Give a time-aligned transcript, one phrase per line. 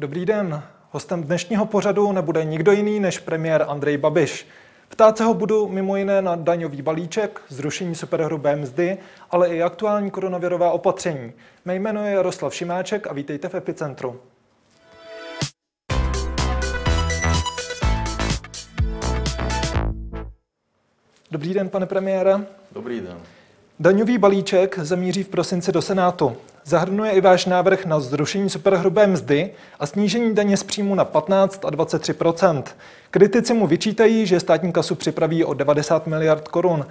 [0.00, 0.62] Dobrý den.
[0.90, 4.46] Hostem dnešního pořadu nebude nikdo jiný než premiér Andrej Babiš.
[4.88, 8.98] Ptát se ho budu mimo jiné na daňový balíček, zrušení superhrubé mzdy,
[9.30, 11.32] ale i aktuální koronavirová opatření.
[11.64, 14.20] Mé jméno je Jaroslav Šimáček a vítejte v Epicentru.
[21.30, 22.40] Dobrý den, pane premiére.
[22.72, 23.18] Dobrý den.
[23.80, 26.36] Daňový balíček zamíří v prosinci do Senátu.
[26.70, 31.64] Zahrnuje i váš návrh na zrušení superhrubé mzdy a snížení daně z příjmu na 15
[31.64, 32.62] a 23%
[33.10, 36.86] Kritici mu vyčítají, že státní kasu připraví o 90 miliard korun.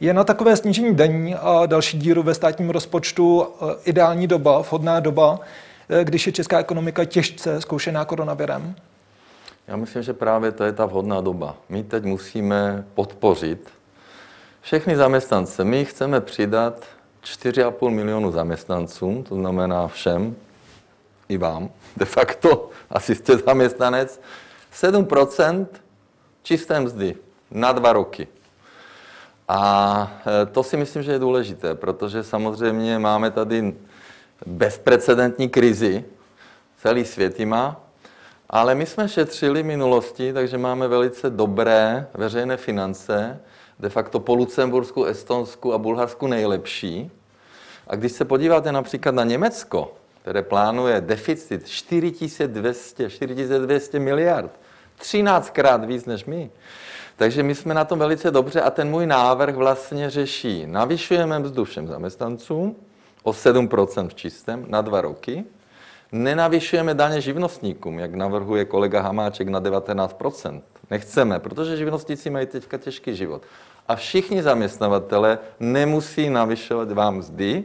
[0.00, 5.00] Je na takové snížení daní a další díru ve státním rozpočtu eh, ideální doba, vhodná
[5.00, 5.40] doba,
[5.88, 8.74] eh, když je česká ekonomika těžce zkoušená koronavirem?
[9.68, 11.56] Já myslím, že právě to je ta vhodná doba.
[11.68, 13.68] My teď musíme podpořit
[14.60, 15.64] všechny zaměstnance.
[15.64, 16.84] My chceme přidat
[17.24, 20.36] 4,5 milionu zaměstnancům, to znamená všem,
[21.28, 24.20] i vám, de facto, asi jste zaměstnanec,
[24.74, 25.66] 7%
[26.42, 27.14] čisté mzdy
[27.50, 28.28] na dva roky.
[29.48, 33.74] A e, to si myslím, že je důležité, protože samozřejmě máme tady
[34.46, 36.04] bezprecedentní krizi,
[36.82, 37.80] celý svět má,
[38.50, 43.40] ale my jsme šetřili minulosti, takže máme velice dobré veřejné finance,
[43.82, 47.10] de facto po Lucembursku, Estonsku a Bulharsku nejlepší.
[47.86, 54.60] A když se podíváte například na Německo, které plánuje deficit 4200, 4200 miliard,
[55.00, 56.50] 13krát víc než my.
[57.16, 60.66] Takže my jsme na tom velice dobře a ten můj návrh vlastně řeší.
[60.66, 62.76] Navyšujeme mzdu všem zaměstnancům
[63.22, 65.44] o 7% v čistém na dva roky.
[66.12, 70.62] Nenavyšujeme daně živnostníkům, jak navrhuje kolega Hamáček na 19%.
[70.90, 73.42] Nechceme, protože živnostníci mají teďka těžký život.
[73.88, 77.64] A všichni zaměstnavatele nemusí navyšovat vám mzdy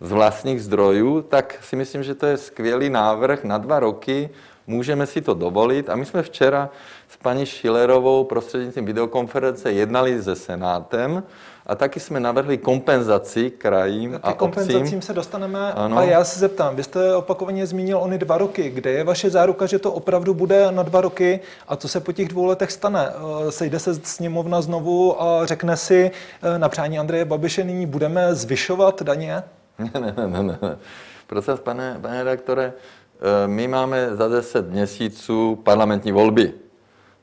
[0.00, 4.30] z vlastních zdrojů, tak si myslím, že to je skvělý návrh na dva roky
[4.68, 5.90] můžeme si to dovolit.
[5.90, 6.70] A my jsme včera
[7.08, 11.22] s paní Šilerovou prostřednictvím videokonference jednali se Senátem
[11.68, 15.02] a taky jsme navrhli kompenzaci krajím a kompenzacím obcím.
[15.02, 15.96] se dostaneme, ano.
[15.96, 18.70] ale já se zeptám, vy jste opakovaně zmínil ony dva roky.
[18.70, 22.12] Kde je vaše záruka, že to opravdu bude na dva roky a co se po
[22.12, 23.08] těch dvou letech stane?
[23.08, 26.10] Eh, sejde se sněmovna znovu a řekne si
[26.42, 29.42] eh, na přání Andreje Babiše nyní budeme zvyšovat daně?
[29.78, 30.58] Ne, ne, ne, ne.
[30.62, 30.76] ne.
[31.26, 32.72] Prosím, pane, pane redaktore,
[33.20, 36.52] Eh, my máme za 10 měsíců parlamentní volby.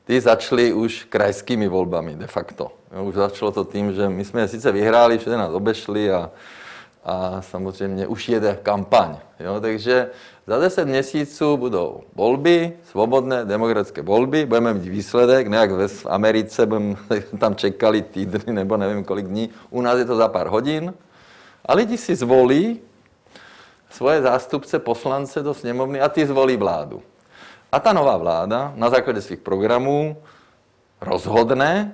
[0.06, 2.70] Ty začaly už krajskými volbami de facto.
[2.94, 6.30] Jo, už začalo to tím, že my jsme sice vyhráli, všude nás obešli a,
[7.04, 9.16] a samozřejmě už jede kampaň.
[9.40, 10.10] Jo, takže
[10.46, 16.66] za 10 měsíců budou volby, svobodné demokratické volby, budeme mít výsledek, ne jak v Americe,
[16.66, 16.96] budeme
[17.38, 20.94] tam čekali týdny nebo nevím kolik dní, u nás je to za pár hodin.
[21.66, 22.80] A lidi si zvolí,
[23.90, 27.02] svoje zástupce, poslance do sněmovny a ty zvolí vládu.
[27.72, 30.16] A ta nová vláda na základě svých programů
[31.00, 31.92] rozhodne,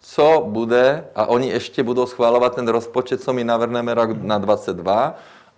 [0.00, 5.14] co bude, a oni ještě budou schválovat ten rozpočet, co my navrhneme rok na 22,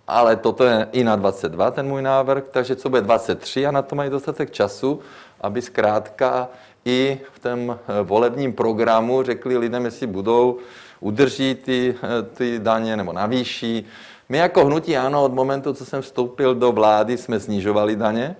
[0.07, 3.81] ale toto je i na 22 ten můj návrh, takže co bude 23 a na
[3.81, 4.99] to mají dostatek času,
[5.41, 6.49] aby zkrátka
[6.85, 10.57] i v tom eh, volebním programu řekli lidem, jestli budou,
[10.99, 13.85] udrží ty, eh, ty daně nebo navýší,
[14.29, 18.35] my jako hnutí ano, od momentu, co jsem vstoupil do vlády, jsme snižovali daně.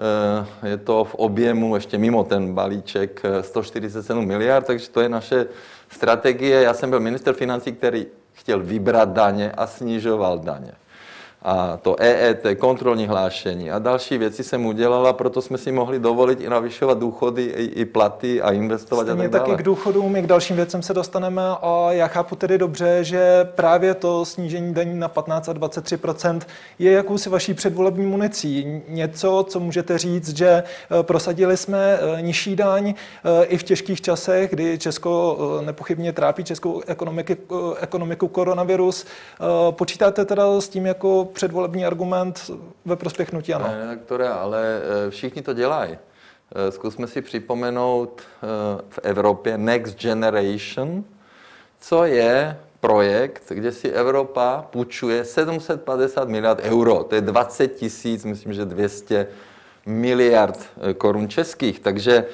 [0.00, 5.08] Eh, je to v objemu ještě mimo ten balíček 147 eh, miliard, takže to je
[5.08, 5.46] naše
[5.88, 6.62] strategie.
[6.62, 10.72] Já jsem byl minister financí, který chtěl vybrat daně a snižoval daně
[11.42, 16.40] a to EET, kontrolní hlášení a další věci jsem udělala, proto jsme si mohli dovolit
[16.40, 20.22] i navyšovat důchody, i, i platy a investovat Stejně a tak taky k důchodům, i
[20.22, 24.98] k dalším věcem se dostaneme a já chápu tedy dobře, že právě to snížení daní
[24.98, 26.40] na 15 a 23%
[26.78, 28.82] je jakousi vaší předvolební municí.
[28.88, 34.00] Něco, co můžete říct, že eh, prosadili jsme eh, nižší daň eh, i v těžkých
[34.00, 39.06] časech, kdy Česko nepochybně trápí českou ekonomiku, ekonomiku koronavirus.
[39.70, 42.50] Počítáte teda s tím jako předvolební argument
[42.84, 43.66] ve prospěch nutí ano.
[43.68, 45.98] Ne, redaktore, ale eh, všichni to dělají.
[45.98, 48.46] Eh, zkusme si připomenout eh,
[48.88, 51.04] v Evropě Next Generation,
[51.80, 57.04] co je projekt, kde si Evropa půjčuje 750 miliard euro.
[57.04, 59.26] To je 20 tisíc, myslím, že 200
[59.86, 60.58] miliard
[60.98, 61.80] korun českých.
[61.80, 62.24] Takže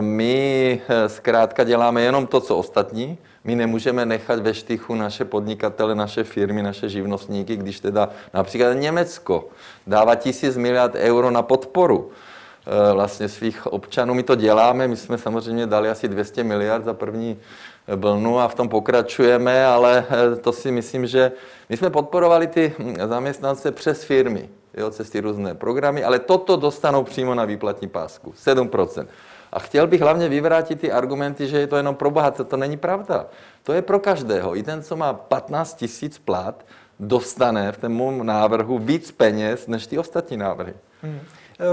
[0.00, 3.18] my zkrátka děláme jenom to, co ostatní.
[3.44, 9.48] My nemůžeme nechat ve štychu naše podnikatele, naše firmy, naše živnostníky, když teda například Německo
[9.86, 14.14] dává tisíc miliard euro na podporu eh, vlastně svých občanů.
[14.14, 17.38] My to děláme, my jsme samozřejmě dali asi 200 miliard za první
[17.86, 21.32] vlnu a v tom pokračujeme, ale eh, to si myslím, že
[21.68, 22.74] my jsme podporovali ty
[23.08, 24.48] zaměstnance přes firmy.
[24.74, 29.06] jo, cez ty různé programy, ale toto dostanou přímo na výplatní pásku, 7%.
[29.52, 32.44] A chtěl bych hlavně vyvrátit ty argumenty, že je to jenom pro bohaté.
[32.44, 33.26] To není pravda.
[33.62, 34.56] To je pro každého.
[34.56, 36.64] I ten, co má 15 tisíc plat,
[37.00, 40.74] dostane v tom návrhu víc peněz než ty ostatní návrhy.
[41.02, 41.20] Hmm.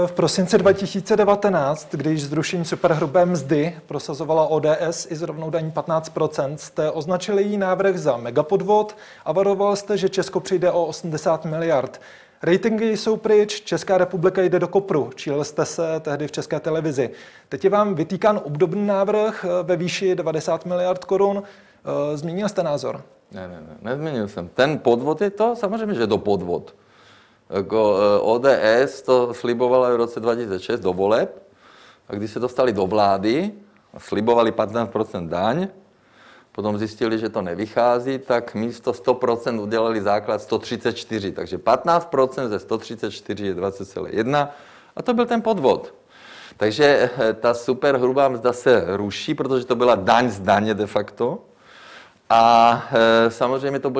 [0.06, 7.42] V prosinci 2019, když zrušení superhrubé mzdy prosazovala ODS i zrovnou daní 15%, jste označili
[7.42, 12.00] její návrh za megapodvod a varoval jste, že Česko přijde o 80 miliard.
[12.42, 15.10] Ratingy jsou pryč, Česká republika jde do kopru.
[15.14, 17.10] Číl jste se tehdy v České televizi.
[17.48, 21.42] Teď je vám vytýkán obdobný návrh ve výši 90 miliard korun.
[22.14, 23.02] Změnil jste názor?
[23.32, 24.48] Ne, ne, ne, nezměnil jsem.
[24.48, 26.74] Ten podvod je to, samozřejmě, že to podvod.
[27.50, 31.42] Jako eh, ODS to slibovala v roce 2006 do voleb
[32.08, 33.52] a když se dostali do vlády
[33.98, 35.68] slibovali 15% daň,
[36.52, 43.46] potom zjistili, že to nevychází, tak místo 100% udělali základ 134, takže 15% ze 134
[43.46, 44.48] je 20,1
[44.96, 45.94] a to byl ten podvod.
[46.56, 50.86] Takže eh, ta super hrubá mzda se ruší, protože to byla daň z daně de
[50.86, 51.38] facto.
[52.30, 53.90] A e, samozřejmě to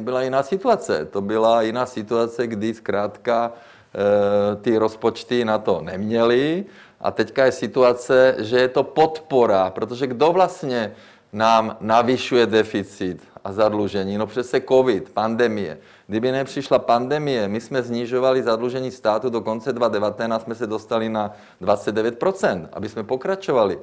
[0.00, 1.04] byla jiná situace.
[1.04, 6.64] To byla jiná situace, kdy zkrátka e, ty rozpočty na to neměly.
[7.00, 10.92] A teďka je situace, že je to podpora, protože kdo vlastně
[11.32, 14.18] nám navyšuje deficit a zadlužení?
[14.18, 15.78] No přece COVID, pandemie.
[16.06, 21.32] Kdyby nepřišla pandemie, my jsme znižovali zadlužení státu do konce 2019, jsme se dostali na
[21.62, 23.78] 29%, aby jsme pokračovali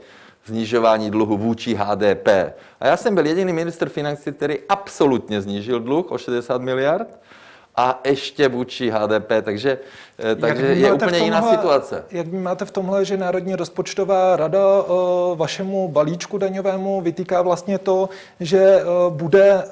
[0.45, 2.27] snižování dluhu vůči HDP.
[2.79, 7.19] A já jsem byl jediný minister financí, který absolutně znížil dluh o 60 miliard
[7.77, 9.79] a ještě vůči HDP, takže,
[10.19, 12.03] eh, takže je úplně tomhle, jiná situace.
[12.11, 18.09] Jak máte v tomhle, že Národní rozpočtová rada uh, vašemu balíčku daňovému vytýká vlastně to,
[18.39, 19.63] že uh, bude,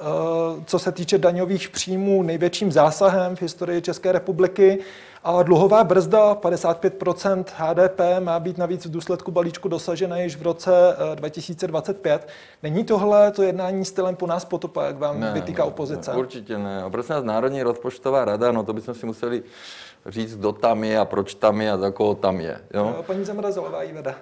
[0.66, 4.80] co se týče daňových příjmů, největším zásahem v historii České republiky
[5.26, 10.72] a dluhová brzda 55% HDP má být navíc v důsledku balíčku dosažena již v roce
[11.16, 12.28] 2025.
[12.64, 16.12] Není tohle to jednání stylem po nás potopa, jak vám ne, vytýká ne, opozice?
[16.12, 16.84] Ne, určitě ne.
[16.84, 19.44] A prosím nás, Národní rozpočtová rada, no to bychom si museli
[20.06, 22.62] říct, kdo tam je a proč tam je a za koho tam je.
[22.74, 23.04] Jo?
[23.08, 24.16] Paní Zamrazilová ji vede,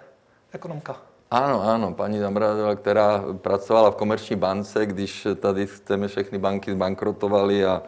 [0.52, 0.96] ekonomka.
[1.34, 7.66] Ano, ano, paní Zamrazová, která pracovala v komerční bance, když tady chceme všechny banky zbankrotovaly
[7.66, 7.82] a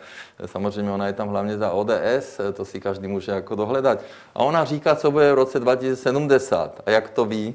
[0.45, 3.99] samozřejmě ona je tam hlavně za ODS, to si každý může jako dohledat.
[4.35, 6.81] A ona říká, co bude v roce 2070.
[6.85, 7.53] A jak to ví?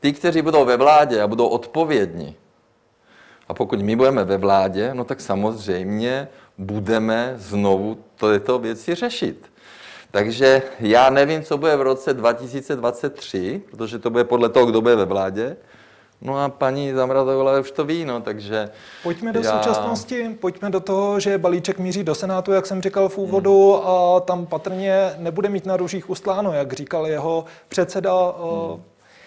[0.00, 2.36] Ty, kteří budou ve vládě a budou odpovědní,
[3.48, 9.50] a pokud my budeme ve vládě, no tak samozřejmě budeme znovu tyto věci řešit.
[10.16, 14.96] Takže já nevím, co bude v roce 2023, protože to bude podle toho, kdo bude
[14.96, 15.56] ve vládě.
[16.22, 18.68] No a paní Zamrazová už to ví, no, takže...
[19.02, 19.52] Pojďme do já...
[19.52, 23.90] současnosti, pojďme do toho, že balíček míří do Senátu, jak jsem říkal v úvodu, hmm.
[23.90, 28.34] a tam patrně nebude mít na růžích ustláno, jak říkal jeho předseda.
[28.42, 28.82] Hmm.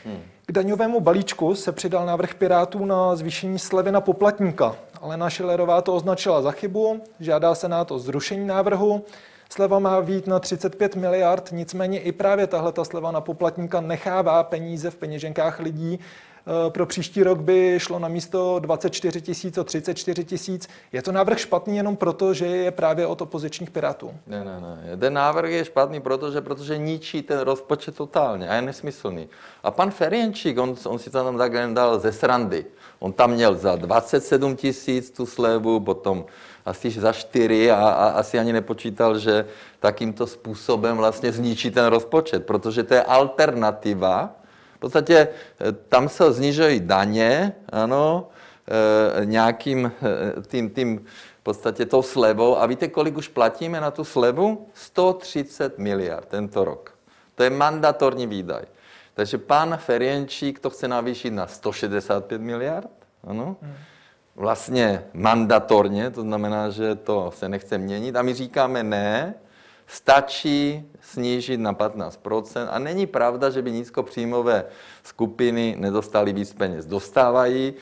[0.06, 0.22] Hmm.
[0.46, 4.76] K daňovému balíčku se přidal návrh Pirátů na zvýšení slevy na poplatníka.
[5.02, 9.06] Alena Šilerová to označila za chybu, žádá Senát o zrušení návrhu.
[9.52, 14.44] Sleva má být na 35 miliard, nicméně i právě tahle ta sleva na poplatníka nechává
[14.44, 16.00] peníze v peněženkách lidí.
[16.68, 20.68] E, pro příští rok by šlo na místo 24 tisíc o 34 tisíc.
[20.94, 24.12] Je to návrh špatný jenom proto, že je právě od opozičních pirátů?
[24.28, 24.98] Ne, ne, ne.
[24.98, 29.30] Ten návrh je špatný, protože, protože ničí ten rozpočet totálně a je nesmyslný.
[29.64, 32.66] A pan Ferienčík, on, on si to tam tak dal ze srandy.
[33.00, 36.26] On tam měl za 27 tisíc tu slevu, potom
[36.70, 39.46] asi za čtyři a, a asi ani nepočítal, že
[39.80, 44.36] takýmto způsobem vlastně zničí ten rozpočet, protože to je alternativa.
[44.76, 48.30] V podstatě eh, tam se znižují daně, ano,
[49.22, 51.06] e, nějakým eh, tím, tím
[51.40, 52.58] v podstatě tou slevou.
[52.58, 54.68] A víte, kolik už platíme na tu slevu?
[54.74, 56.94] 130 miliard tento rok.
[57.36, 58.64] To je mandatorní výdaj.
[59.14, 62.90] Takže pan Ferienčík to chce navýšit na 165 miliard.
[63.24, 63.56] Ano.
[63.62, 63.76] Hmm
[64.40, 68.16] vlastně mandatorně, to znamená, že to se nechce měnit.
[68.16, 69.34] A my říkáme ne,
[69.88, 72.68] stačí snížit na 15%.
[72.72, 74.66] A není pravda, že by nízkopříjmové
[75.04, 76.86] skupiny nedostali víc peněz.
[76.86, 77.74] Dostávají,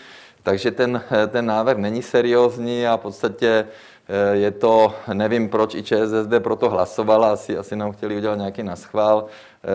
[0.43, 3.67] takže ten, ten návrh není seriózní a v podstatě
[4.07, 8.63] eh, je to, nevím proč i ČSSD proto hlasovala, asi, asi nám chtěli udělat nějaký
[8.63, 9.25] naschvál,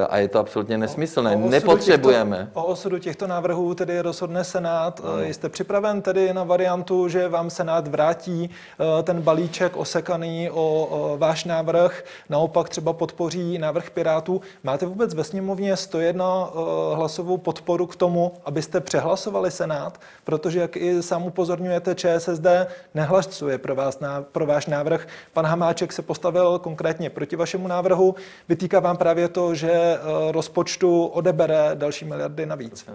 [0.08, 1.36] a je to absolutně nesmyslné.
[1.36, 2.36] O, o Nepotřebujeme.
[2.36, 5.00] Těchto, o osudu těchto návrhů tedy rozhodne Senát.
[5.04, 5.22] No.
[5.22, 11.18] Jste připraven tedy na variantu, že vám Senát vrátí eh, ten balíček osekaný o, o
[11.18, 14.40] váš návrh, naopak třeba podpoří návrh Pirátů.
[14.64, 16.50] Máte vůbec ve sněmovně 101
[16.94, 20.00] hlasovou podporu k tomu, abyste přehlasovali Senát?
[20.24, 22.46] Protože, jak i sám upozorňujete, ČSSD
[22.94, 23.98] nehlasuje pro vás
[24.32, 25.06] pro váš návrh.
[25.32, 28.14] Pan Hamáček se postavil konkrétně proti vašemu návrhu.
[28.48, 29.98] Vytýká vám právě to, že eh,
[30.32, 32.86] rozpočtu odebere další miliardy navíc.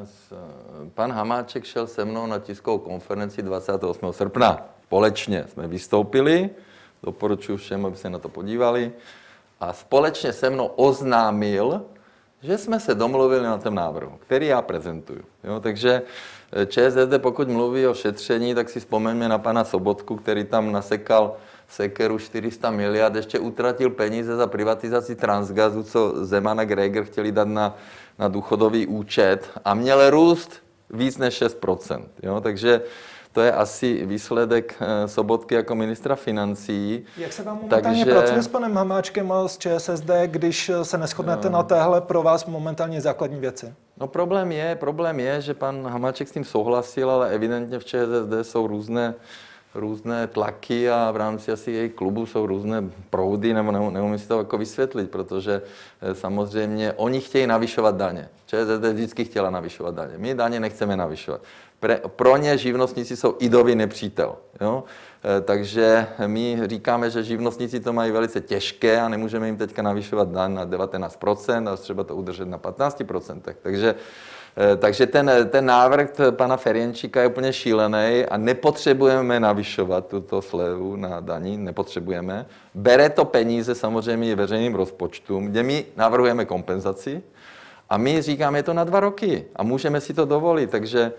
[0.93, 4.13] Pan Hamáček šel se mnou na tiskovou konferenci 28.
[4.13, 4.65] srpna.
[4.83, 6.49] Společně jsme vystoupili,
[7.03, 8.91] doporučuji všem, aby se na to podívali,
[9.59, 11.81] a společně se mnou oznámil,
[12.41, 15.21] že jsme se domluvili na tom návrhu, který já prezentuju.
[15.43, 16.01] Jo, takže
[16.51, 21.35] eh, ČSSD, pokud mluví o šetření, tak si vzpomeňme na pana Sobotku, který tam nasekal
[21.67, 27.47] sekeru 400 miliard, ještě utratil peníze za privatizaci Transgazu, co Zeman a Greger chtěli dát
[27.47, 27.75] na,
[28.19, 30.51] na důchodový účet a měl růst
[30.89, 32.03] víc než 6%.
[32.23, 32.41] Jo?
[32.41, 32.81] Takže
[33.31, 37.05] to je asi výsledek eh, Sobotky jako ministra financí.
[37.17, 38.19] Jak se vám momentálně Takže...
[38.19, 41.57] pracuje s panem Hamáčkem a s ČSSD, když se neschodnete no.
[41.57, 43.73] na téhle pro vás momentálně základní věci?
[43.97, 48.33] No problém je, problém je, že pan Hamáček s tím souhlasil, ale evidentně v ČSSD
[48.41, 49.13] jsou různé
[49.77, 54.37] různé tlaky a v rámci asi jejich klubu jsou různé proudy, nebo neumím si to
[54.37, 55.61] jako vysvětlit, protože
[56.01, 58.29] eh, samozřejmě oni chtějí navyšovat daně.
[58.45, 60.13] ČSSD vždycky chtěla navyšovat daně.
[60.17, 61.41] My daně nechceme navyšovat.
[61.79, 64.35] Pre, pro ně živnostníci jsou idový nepřítel.
[64.61, 64.83] Jo?
[65.37, 70.29] E, takže my říkáme, že živnostníci to mají velice těžké a nemůžeme jim teďka navyšovat
[70.31, 73.41] daň na 19% a třeba to udržet na 15%.
[73.61, 73.95] Takže
[74.77, 81.19] takže ten, ten návrh pana Ferienčíka je úplně šílený a nepotřebujeme navyšovat tuto slevu na
[81.19, 82.45] daní, nepotřebujeme.
[82.75, 87.21] Bere to peníze samozřejmě i veřejným rozpočtům, kde my navrhujeme kompenzaci
[87.89, 90.69] a my říkáme, je to na dva roky a můžeme si to dovolit.
[90.69, 91.11] Takže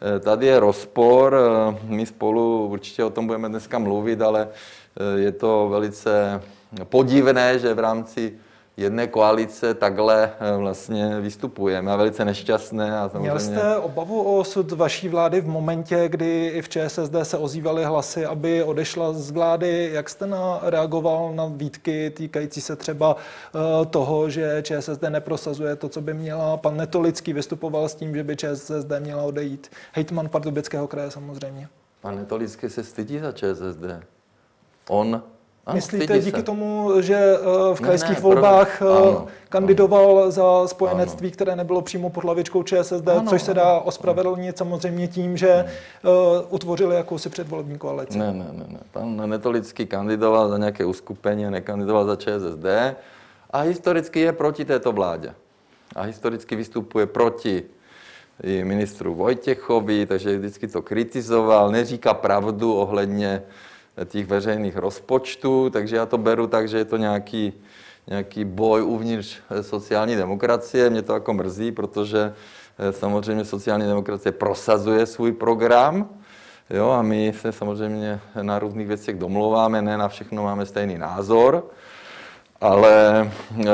[0.00, 5.20] Eh, tady je rozpor, eh, my spolu určitě o tom budeme dneska mluvit, ale eh,
[5.20, 6.42] je to velice
[6.84, 8.34] podivné, že v rámci
[8.76, 12.98] jedné koalice takhle eh, vlastně vystupujeme a velice nešťastné.
[12.98, 13.30] A samozřejmě...
[13.30, 17.84] Měl jste obavu o osud vaší vlády v momentě, kdy i v ČSSD se ozývaly
[17.84, 19.90] hlasy, aby odešla z vlády.
[19.92, 25.88] Jak jste na, reagoval na výtky týkající se třeba uh, toho, že ČSSD neprosazuje to,
[25.88, 26.56] co by měla?
[26.56, 29.70] Pan Netolický vystupoval s tím, že by ČSSD měla odejít.
[29.92, 31.68] Hejtman Pardubického kraje samozřejmě.
[32.00, 33.84] Pan Netolický se stydí za ČSSD.
[34.88, 35.22] On
[35.66, 36.42] ano, Myslíte díky se.
[36.42, 38.82] tomu, že eh, v krajských ne, ne, volbách.
[38.82, 40.30] Eh, ano, kandidoval ano.
[40.30, 41.32] za spojenectví, ano.
[41.32, 46.10] které nebylo přímo pod hlavičkou ČSSD, ano, což se dá ospravedlnit samozřejmě tím, že uh,
[46.50, 48.18] utvořili jakousi předvolební koalici?
[48.18, 48.78] Ne, ne, ne, ne.
[48.92, 52.66] Pan Netolický kandidoval za nějaké uskupení, nekandidoval za ČSSD
[53.50, 55.34] a historicky je proti této vládě.
[55.96, 57.64] A historicky vystupuje proti
[58.42, 63.42] i ministru Vojtěchovi, takže vždycky to kritizoval, neříká pravdu ohledně
[64.04, 67.52] těch veřejných rozpočtů, takže já to beru tak, že je to nějaký,
[68.06, 70.90] nějaký boj uvnitř sociální demokracie.
[70.90, 72.34] Mě to jako mrzí, protože
[72.78, 76.08] eh, samozřejmě sociální demokracie prosazuje svůj program,
[76.70, 81.64] jo, a my se samozřejmě na různých věcech domlouváme, ne na všechno máme stejný názor,
[82.60, 83.20] ale
[83.60, 83.64] e,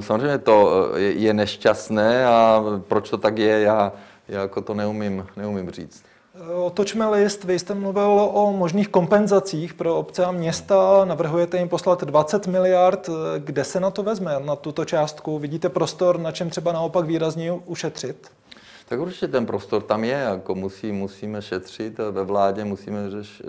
[0.00, 3.92] samozřejmě to je, je nešťastné a proč to tak je, já,
[4.28, 6.04] já jako to neumím, neumím říct.
[6.40, 12.04] Otočme list, vy jste mluvil o možných kompenzacích pro obce a města, navrhujete jim poslat
[12.04, 15.38] 20 miliard, kde se na to vezme, na tuto částku?
[15.38, 18.30] Vidíte prostor, na čem třeba naopak výrazně ušetřit?
[18.88, 21.98] Tak určitě ten prostor tam je, jako musí, musíme šetřit.
[22.10, 22.98] Ve vládě, musíme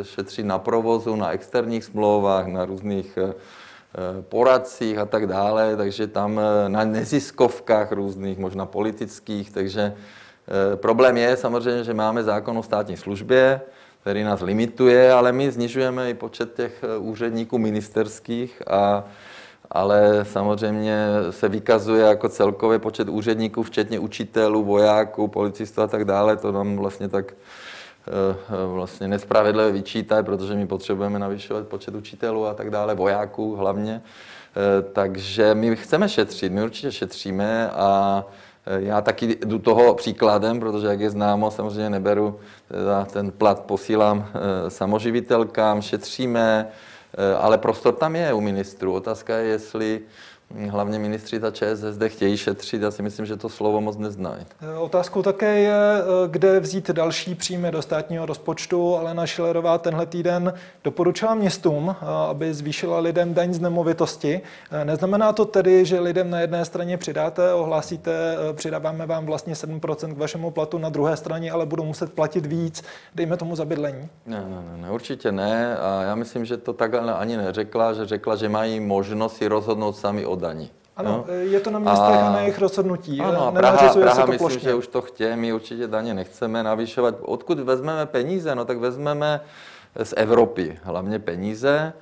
[0.02, 3.34] šetřit na provozu, na externích smlouvách, na různých eh,
[4.22, 10.23] poradcích a tak dále, takže tam eh, na neziskovkách různých, možná politických, takže Eh,
[10.76, 13.62] problém je samozřejmě, že máme zákon o státní službě,
[14.04, 19.04] který nás limituje, ale my znižujeme i počet těch eh, úředníků ministerských, a,
[19.72, 26.38] ale samozřejmě se vykazuje jako celkový počet úředníků, včetně učitelů, vojáků, policistů a tak dále.
[26.38, 28.36] To nám vlastně tak eh,
[28.74, 34.02] vlastně nespravedlivě vyčítají, protože my potřebujeme navyšovat počet učitelů a tak dále, vojáků hlavně.
[34.94, 40.88] Takže my chceme šetřit, my určitě šetříme a Eh, já taky jdu toho příkladem, protože
[40.88, 46.68] jak je známo, samozřejmě neberu, teda ten plat posílám eh, samoživitelkám, šetříme,
[47.14, 48.94] eh, ale prostor tam je u ministrů.
[48.94, 50.02] Otázka je, jestli
[50.70, 54.46] hlavně ministři za ČSSD chtějí šetřit, já si myslím, že to slovo moc neznají.
[54.80, 55.78] Otázkou také je,
[56.28, 58.98] kde vzít další příjmy do státního rozpočtu.
[58.98, 61.96] Alena Šilerová tenhle týden doporučila městům,
[62.30, 64.42] aby zvýšila lidem daň z nemovitosti.
[64.84, 70.18] Neznamená to tedy, že lidem na jedné straně přidáte, ohlásíte, přidáváme vám vlastně 7% k
[70.18, 72.84] vašemu platu, na druhé straně ale budou muset platit víc,
[73.16, 74.10] dejme tomu za bydlení?
[74.26, 75.78] Ne, ne, ne, určitě ne.
[75.78, 79.98] A já myslím, že to takhle ani neřekla, že řekla, že mají možnost si rozhodnout
[79.98, 80.72] sami o daní.
[80.96, 81.34] Ano, no?
[81.34, 83.20] je to na městech a, a na jejich rozhodnutí.
[83.20, 84.60] Ano, a Praha, Praha myslím, plošně.
[84.60, 87.16] že už to chtějí, my určitě daně nechceme navyšovat.
[87.22, 88.56] Odkud vezmeme peníze?
[88.56, 89.42] No tak vezmeme
[90.04, 91.94] z Evropy, hlavně peníze.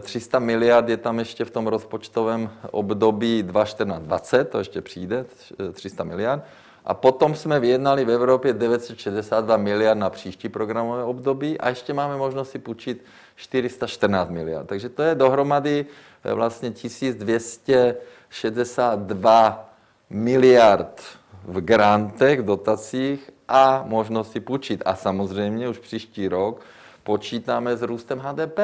[0.00, 5.24] 300 miliard je tam ještě v tom rozpočtovém období 2014-2020, to ještě přijde,
[5.72, 6.42] 300 miliard.
[6.84, 12.16] A potom jsme vyjednali v Evropě 962 miliard na příští programové období a ještě máme
[12.16, 13.04] možnost si půjčit
[13.36, 14.66] 414 miliard.
[14.66, 15.86] Takže to je dohromady
[16.24, 19.70] eh, vlastně 1262
[20.10, 21.02] miliard
[21.44, 24.82] v grantech, dotacích a možnosti půjčit.
[24.84, 26.60] A samozřejmě už příští rok
[27.02, 28.58] počítáme s růstem HDP.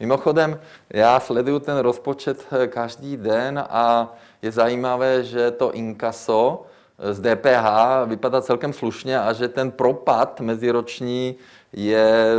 [0.00, 6.66] Mimochodem, já sleduju ten rozpočet eh, každý den a je zajímavé, že to inkaso
[7.00, 7.66] z DPH
[8.06, 11.36] vypadá celkem slušně a že ten propad meziroční
[11.72, 12.34] je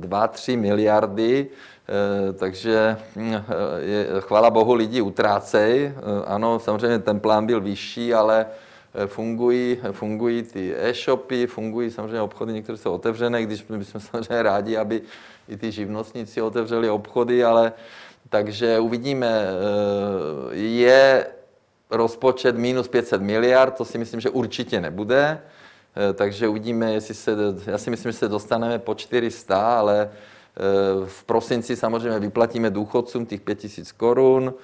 [0.00, 3.34] 2-3 mm, miliardy, eh, takže mm,
[3.78, 5.92] je, chvála bohu lidi utrácej.
[6.26, 8.46] Ano, samozřejmě ten plán byl vyšší, ale
[9.06, 14.76] fungují, fungují ty e-shopy, fungují samozřejmě obchody, některé jsou otevřené, když my jsme samozřejmě rádi,
[14.76, 15.02] aby
[15.48, 17.72] i ty živnostníci otevřeli obchody, ale
[18.28, 21.26] takže uvidíme, eh, je
[21.92, 25.40] rozpočet minus 500 miliard, to si myslím, že určitě nebude,
[25.96, 31.06] eh, takže uvidíme, jestli se, já si myslím, že se dostaneme po 400, ale eh,
[31.06, 34.54] v prosinci samozřejmě vyplatíme důchodcům těch 5000 korun,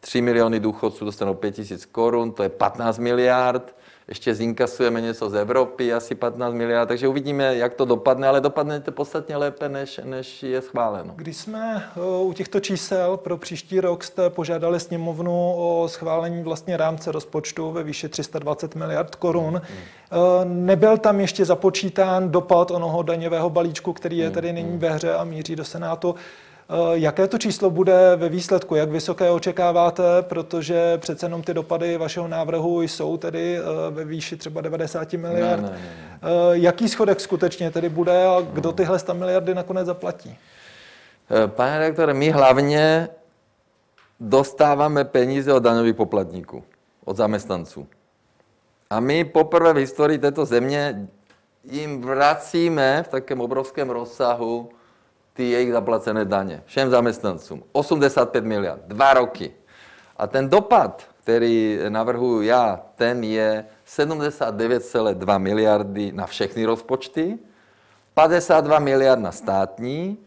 [0.00, 3.74] 3 miliony důchodců dostanou 5 000 korun, to je 15 miliard.
[4.08, 8.80] Ještě zinkasujeme něco z Evropy, asi 15 miliard, takže uvidíme, jak to dopadne, ale dopadne
[8.80, 11.12] to podstatně lépe, než, než je schváleno.
[11.16, 16.76] Když jsme eh, u těchto čísel pro příští rok jste požádali sněmovnu o schválení vlastně
[16.76, 19.44] rámce rozpočtu ve výši 320 miliard korun.
[19.54, 19.62] Hmm.
[19.62, 24.34] Eh, nebyl tam ještě započítán dopad onoho daňového balíčku, který je hmm.
[24.34, 26.14] tedy nyní ve hře a míří do Senátu.
[26.68, 28.74] Eh, jaké to číslo bude ve výsledku?
[28.74, 30.02] Jak vysoké očekáváte?
[30.20, 35.62] Protože přece jenom ty dopady vašeho návrhu jsou tedy eh, ve výši třeba 90 miliard.
[35.62, 36.18] Ne, ne, ne.
[36.22, 40.38] Eh, jaký schodek skutečně tedy bude a kdo tyhle 100 miliardy nakonec zaplatí?
[41.46, 43.08] Pane rektore, my hlavně
[44.20, 46.64] dostáváme peníze od daňových poplatníků,
[47.04, 47.86] od zaměstnanců.
[48.90, 51.08] A my poprvé v historii této země
[51.64, 54.68] jim vracíme v takém obrovském rozsahu
[55.36, 57.62] ty jejich zaplacené daně všem zaměstnancům.
[57.72, 59.52] 85 miliard, dva roky.
[60.16, 67.38] A ten dopad, který navrhuji já, ten je 79,2 miliardy na všechny rozpočty,
[68.14, 70.18] 52 miliard na státní,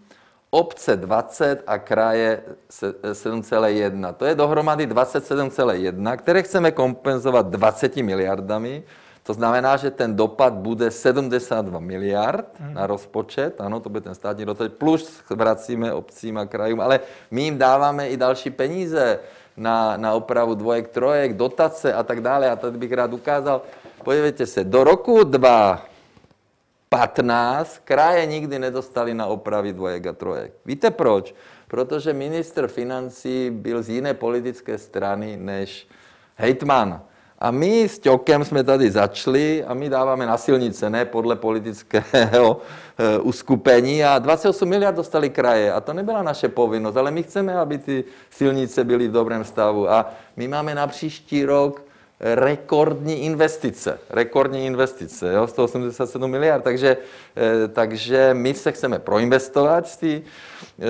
[0.49, 4.13] obce 20 a kraje 7,1.
[4.13, 8.83] To je dohromady 27,1, které chceme kompenzovat 20 miliardami,
[9.29, 12.73] to znamená, že ten dopad bude 72 miliard hmm.
[12.73, 17.41] na rozpočet, ano, to bude ten státní rozpočet, plus vracíme obcím a krajům, ale my
[17.41, 19.19] jim dáváme i další peníze
[19.53, 22.49] na, na opravu dvojek, trojek, dotace a tak dále.
[22.49, 23.61] A tady bych rád ukázal,
[24.03, 30.53] podívejte se, do roku 2015 kraje nikdy nedostali na opravy dvojek a trojek.
[30.65, 31.35] Víte proč?
[31.67, 35.87] Protože minister financí byl z jiné politické strany než
[36.35, 37.08] hejtman.
[37.39, 42.61] A my s Ťokem jsme tady začali a my dáváme na silnice, ne podle politického
[42.97, 44.03] eh, uskupení.
[44.03, 48.03] A 28 miliard dostali kraje a to nebyla naše povinnost, ale my chceme, aby ty
[48.29, 49.89] silnice byly v dobrém stavu.
[49.91, 51.88] A my máme na příští rok
[52.19, 53.99] rekordní investice.
[54.09, 56.63] Rekordní investice, jo, 187 miliard.
[56.63, 56.97] Takže,
[57.37, 60.21] eh, takže my se chceme proinvestovat z, tý,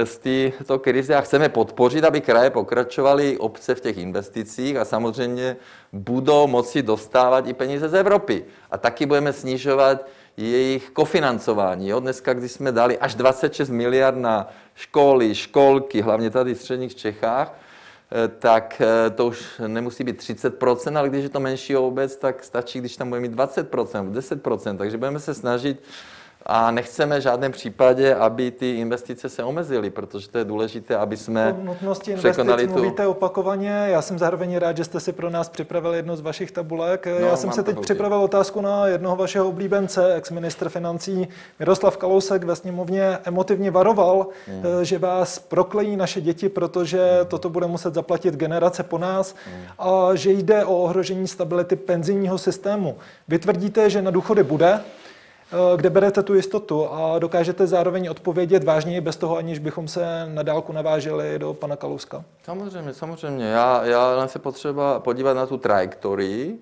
[0.03, 5.57] z této krize a chceme podpořit, aby kraje pokračovaly obce v těch investicích a samozřejmě
[5.93, 8.45] budou moci dostávat i peníze z Evropy.
[8.71, 10.05] A taky budeme snižovat
[10.37, 11.89] jejich kofinancování.
[11.89, 11.99] Jo?
[11.99, 17.53] Dneska, když jsme dali až 26 miliard na školy, školky, hlavně tady v středních Čechách,
[18.39, 22.79] tak eh, to už nemusí být 30%, ale když je to menší obec, tak stačí,
[22.79, 24.77] když tam bude mít 20%, 10%.
[24.77, 25.83] Takže budeme se snažit
[26.45, 31.17] a nechceme v žádném případě, aby ty investice se omezily, protože to je důležité, aby
[31.17, 32.73] jsme o nutnosti překonali tu...
[32.73, 33.85] mluvíte opakovaně.
[33.87, 37.05] Já jsem zároveň rád, že jste si pro nás připravil jednu z vašich tabulek.
[37.05, 41.27] No, Já jsem se teď připravil otázku na jednoho vašeho oblíbence, ex-ministr financí
[41.59, 44.63] Miroslav Kalousek ve sněmovně emotivně varoval, hmm.
[44.81, 47.25] Eh, že vás proklejí naše děti, protože hmm.
[47.27, 49.63] toto bude muset zaplatit generace po nás hmm.
[49.79, 52.97] a že jde o ohrožení stability penzijního systému.
[53.27, 54.79] Vy tvrdíte, že na důchody bude,
[55.75, 60.43] kde berete tu jistotu a dokážete zároveň odpovědět vážně bez toho, aniž bychom se na
[60.43, 62.23] dálku naváželi do pana Kalouska?
[62.43, 63.45] Samozřejmě, samozřejmě.
[63.45, 66.59] Já, já se potřeba podívat na tu trajektorii,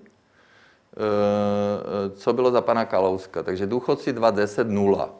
[0.92, 3.42] eh, co bylo za pana Kalouska.
[3.42, 5.10] Takže důchodci 2010 nula.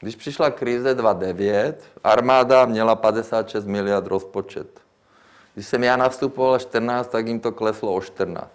[0.00, 4.80] Když přišla krize 2009, armáda měla 56 miliard rozpočet.
[5.54, 8.50] Když jsem já nastupoval 14, tak jim to kleslo o 14.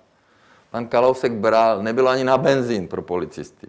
[0.71, 3.67] Pan Kalousek bral, nebylo ani na benzín pro policisty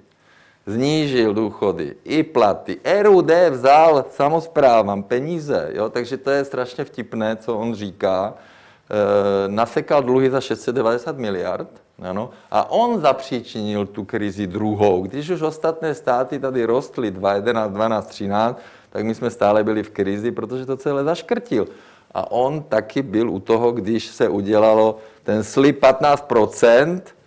[0.69, 2.77] znížil důchody i platy.
[3.03, 5.89] RUD vzal samozprávám peníze, jo?
[5.89, 8.35] takže to je strašně vtipné, co on říká.
[8.35, 11.69] E, nasekal dluhy za 690 miliard,
[12.03, 15.03] ano, a on zapříčinil tu krizi druhou.
[15.03, 18.59] Když už ostatné státy tady rostly 2011, 12, 13,
[18.91, 21.67] tak my jsme stále byli v krizi, protože to celé zaškrtil.
[22.15, 26.29] A on taky byl u toho, když se udělalo ten slib 15
[26.63, 27.18] Eh,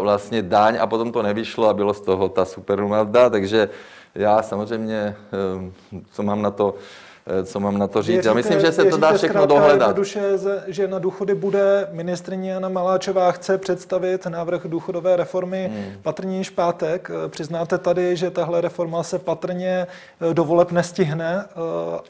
[0.00, 3.68] vlastně daň a potom to nevyšlo a bylo z toho ta supermazda, takže
[4.14, 5.16] já samozřejmě,
[5.92, 6.74] eh, co mám na to,
[7.26, 8.08] eh, co mám na to říct.
[8.08, 9.96] Věříte, já myslím, že se to dá všechno dohledat.
[9.96, 10.22] Duše,
[10.66, 16.02] že na důchody bude ministrině Jana Maláčová chce představit návrh důchodové reformy hmm.
[16.02, 17.10] patrně již pátek.
[17.28, 19.86] Přiznáte tady, že tahle reforma se patrně
[20.32, 21.44] do voleb nestihne?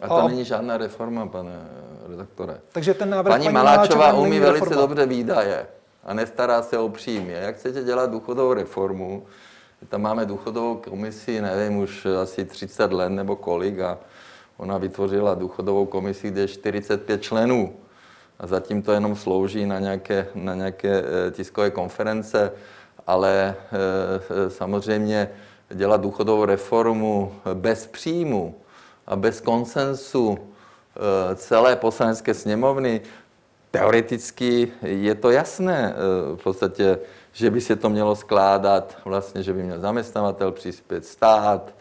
[0.01, 0.29] A to a...
[0.29, 1.61] není žádná reforma, pane
[2.09, 2.55] redaktore.
[2.73, 4.83] Takže ten návrh paní, paní Maláčová, Maláčová umí velice reforma.
[4.83, 5.67] dobře výdaje
[6.05, 7.33] a nestará se o příjmy.
[7.33, 9.27] Jak chcete dělat důchodovou reformu,
[9.89, 13.99] tam máme důchodovou komisi, nevím, už asi 30 let nebo kolik a
[14.57, 17.77] ona vytvořila důchodovou komisi, kde je 45 členů
[18.39, 22.53] a zatím to jenom slouží na nějaké, na nějaké eh, tiskové konference,
[23.07, 25.31] ale e, samozřejmě
[25.75, 28.55] dělat důchodovou reformu bez příjmu
[29.07, 30.39] a bez konsensu
[31.35, 33.01] celé poslanecké sněmovny,
[33.71, 36.99] teoreticky je to jasné eh, v podstatě,
[37.33, 41.75] že by se to mělo skládat, vlastně, že by měl zaměstnavatel přispět stát,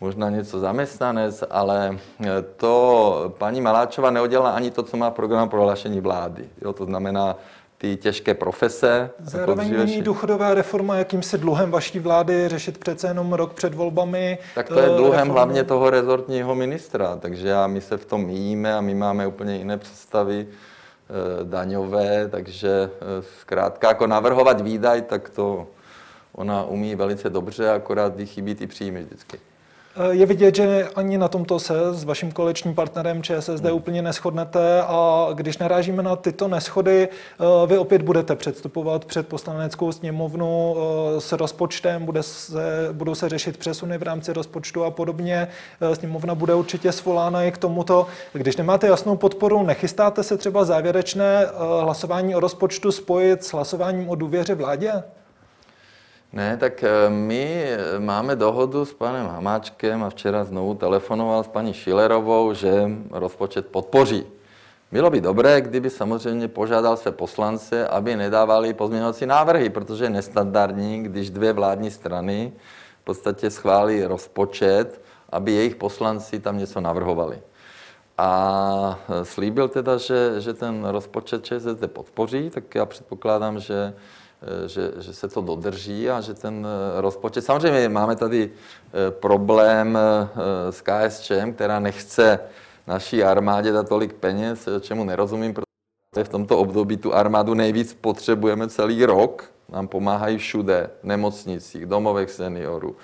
[0.00, 5.50] možná něco zaměstnanec, ale eh, to paní Maláčová neudělala ani to, co má v programu
[5.50, 6.48] prohlášení vlády.
[6.62, 7.36] Jo, to znamená
[7.78, 9.10] ty těžké profese.
[9.18, 14.38] Zároveň není důchodová reforma jakýmsi dluhem vaší vlády řešit přece jenom rok před volbami.
[14.54, 15.32] Tak to je eh, dluhem reformu.
[15.32, 19.78] hlavně toho rezortního ministra, takže my se v tom míjíme a my máme úplně jiné
[19.78, 20.46] představy
[21.44, 25.66] daňové, takže eh, zkrátka jako navrhovat výdaj, tak to
[26.32, 29.40] ona umí velice dobře, akorát jí chybí ty příjmy vždycky.
[29.96, 33.74] Eh, je vidět, že ani na tomto se s vaším koaličním partnerem ČSSD hmm.
[33.74, 39.92] úplně neschodnete a když narážíme na tyto neschody, eh, vy opět budete předstupovat před poslaneckou
[39.92, 45.48] sněmovnu eh, s rozpočtem, bude se, budou se řešit přesuny v rámci rozpočtu a podobně.
[45.94, 48.06] Sněmovna bude určitě svolána i k tomuto.
[48.32, 51.46] Když nemáte jasnou podporu, nechystáte se třeba závěrečné
[51.80, 54.92] hlasování o rozpočtu spojit s hlasováním o důvěře vládě?
[56.32, 57.66] Ne, tak eh, my
[57.98, 64.26] máme dohodu s panem Hamáčkem a včera znovu telefonoval s paní Šilerovou, že rozpočet podpoří.
[64.92, 71.02] Bylo by dobré, kdyby samozřejmě požádal své poslance, aby nedávali pozměňovací návrhy, protože je nestandardní,
[71.02, 72.52] když dvě vládní strany
[73.02, 77.42] v podstatě schválí rozpočet, aby jejich poslanci tam něco navrhovali.
[78.18, 83.94] A eh, slíbil teda, že, že ten rozpočet ČSSD podpoří, tak já předpokládám, že Eh,
[84.66, 87.44] že, že se to dodrží a že ten eh, rozpočet...
[87.44, 89.98] Samozřejmě máme tady eh, problém
[90.70, 92.38] s KSČM, která nechce
[92.86, 98.68] naší armádě dát tolik peněz, čemu nerozumím, protože v tomto období tu armádu nejvíc potřebujeme
[98.68, 99.50] celý rok.
[99.68, 102.96] Nám pomáhají všude, v nemocnicích, domovech seniorů.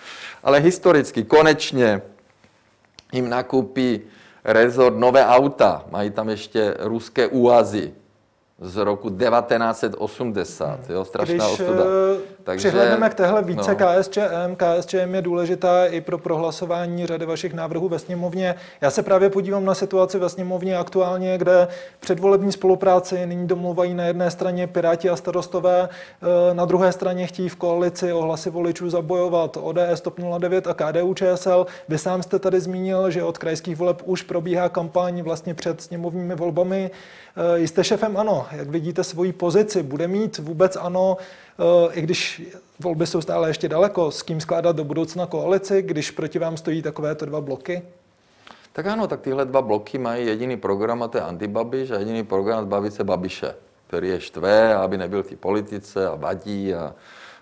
[0.43, 2.03] Ale historicky, konečně
[3.13, 4.01] jim nakupí
[4.45, 5.85] rezort nové auta.
[5.91, 7.95] Mají tam ještě ruské úazy
[8.61, 10.91] z roku 1980.
[10.91, 11.85] Jo, strašná Když ostuda.
[12.47, 13.77] Takže, přihledneme k téhle více no.
[13.77, 18.55] KSČM, KSČM je důležitá i pro prohlasování řady vašich návrhů ve sněmovně.
[18.81, 21.69] Já se právě podívám na situaci ve sněmovně aktuálně, kde
[22.01, 27.49] předvolební spolupráci nyní domluvají na jedné straně Piráti a starostové, eh, na druhé straně chtějí
[27.49, 31.67] v koalici o hlasy voličů zabojovat ODS, TOP 09 a KDU ČSL.
[31.89, 36.35] Vy sám jste tady zmínil, že od krajských voleb už probíhá kampaň vlastně před sněmovními
[36.35, 36.91] volbami.
[37.37, 39.83] Eh, jste šefem ANO, jak vidíte svoji pozici?
[39.83, 41.17] Bude mít vůbec ANO,
[41.93, 42.43] i když
[42.81, 46.83] volby jsou stále ještě daleko, s kým skládat do budoucna koalici, když proti vám stojí
[46.83, 47.83] takovéto dva bloky?
[48.73, 52.25] Tak ano, tak tyhle dva bloky mají jediný program a to je antibabiš a jediný
[52.25, 53.55] program zbavit se Babiše,
[53.87, 56.95] který je štve, aby nebyl v té politice a vadí a,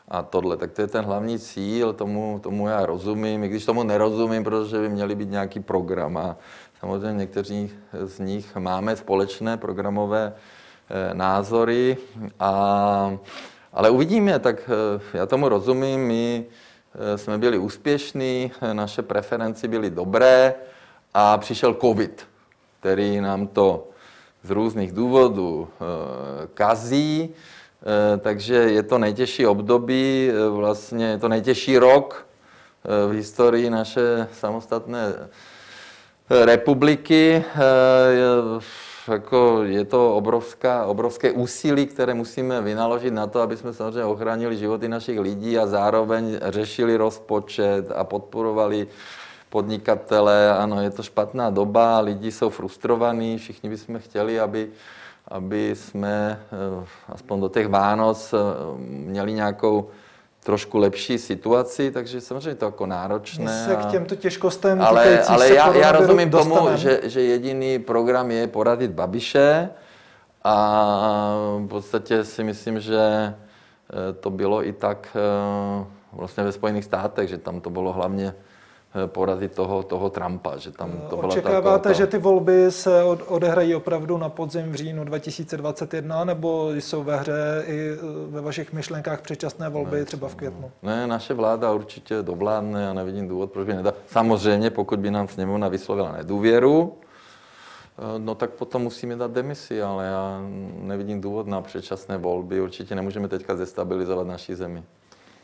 [0.09, 0.57] a tohle.
[0.57, 4.79] Tak to je ten hlavní cíl, tomu, tomu já rozumím, i když tomu nerozumím, protože
[4.79, 6.17] by měli být nějaký program.
[6.17, 6.37] A
[6.85, 7.73] Samozřejmě někteří
[8.05, 11.97] z nich máme společné programové eh, názory,
[12.41, 13.19] a,
[13.75, 16.45] ale uvidíme, tak eh, já tomu rozumím, my
[16.95, 20.55] eh, jsme byli úspěšní, naše preference byly dobré
[21.15, 22.27] a přišel covid,
[22.81, 23.89] který nám to
[24.43, 25.69] z různých důvodů
[26.55, 27.31] kazí,
[28.19, 32.27] takže je to nejtěžší období, vlastně je to nejtěžší rok
[33.09, 35.13] v historii naše samostatné
[36.31, 37.45] republiky.
[39.09, 44.57] Jako je to obrovská, obrovské úsilí, které musíme vynaložit na to, aby jsme samozřejmě ochránili
[44.57, 48.89] životy našich lidí a zároveň řešili rozpočet a podporovali
[49.51, 50.57] podnikatele.
[50.57, 54.71] Ano, je to špatná doba, lidi jsou frustrovaní, všichni bychom chtěli, aby,
[55.29, 58.39] aby jsme eh, aspoň do těch Vánoc eh,
[58.81, 59.91] měli nějakou
[60.45, 63.45] trošku lepší situaci, takže samozřejmě to jako náročné.
[63.45, 68.31] My se k těmto těžkostem ale, ale já, já rozumím tomu, že, že jediný program
[68.31, 69.69] je poradit Babiše
[70.45, 70.57] a
[71.59, 77.29] v podstatě si myslím, že eh, to bylo i tak eh, vlastně ve Spojených státech,
[77.29, 78.35] že tam to bylo hlavně
[79.07, 80.57] porazit toho, toho Trumpa.
[80.57, 84.75] Že tam to byla Očekáváte, taková, že ty volby se odehrají opravdu na podzim v
[84.75, 87.97] říjnu 2021, nebo jsou ve hře i eh,
[88.31, 90.71] ve vašich myšlenkách předčasné volby ne, třeba v květnu?
[90.83, 93.93] Ne, naše vláda určitě dovládne a nevidím důvod, proč by nedá.
[94.07, 96.95] Samozřejmě, pokud by nám sněmovna vyslovila nedůvěru,
[97.99, 100.41] eh, no tak potom musíme dát demisi, ale já
[100.81, 102.61] nevidím důvod na předčasné volby.
[102.61, 104.83] Určitě nemůžeme teďka zestabilizovat naši zemi.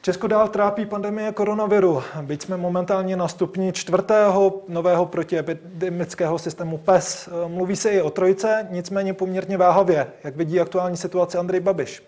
[0.03, 2.03] Česko dál trápí pandemie koronaviru.
[2.23, 7.29] Byť jsme momentálně na stupni čtvrtého nového protiepidemického systému PES.
[7.47, 10.07] Mluví se i o trojce, nicméně poměrně váhavě.
[10.25, 12.03] Jak vidí aktuální situaci Andrej Babiš?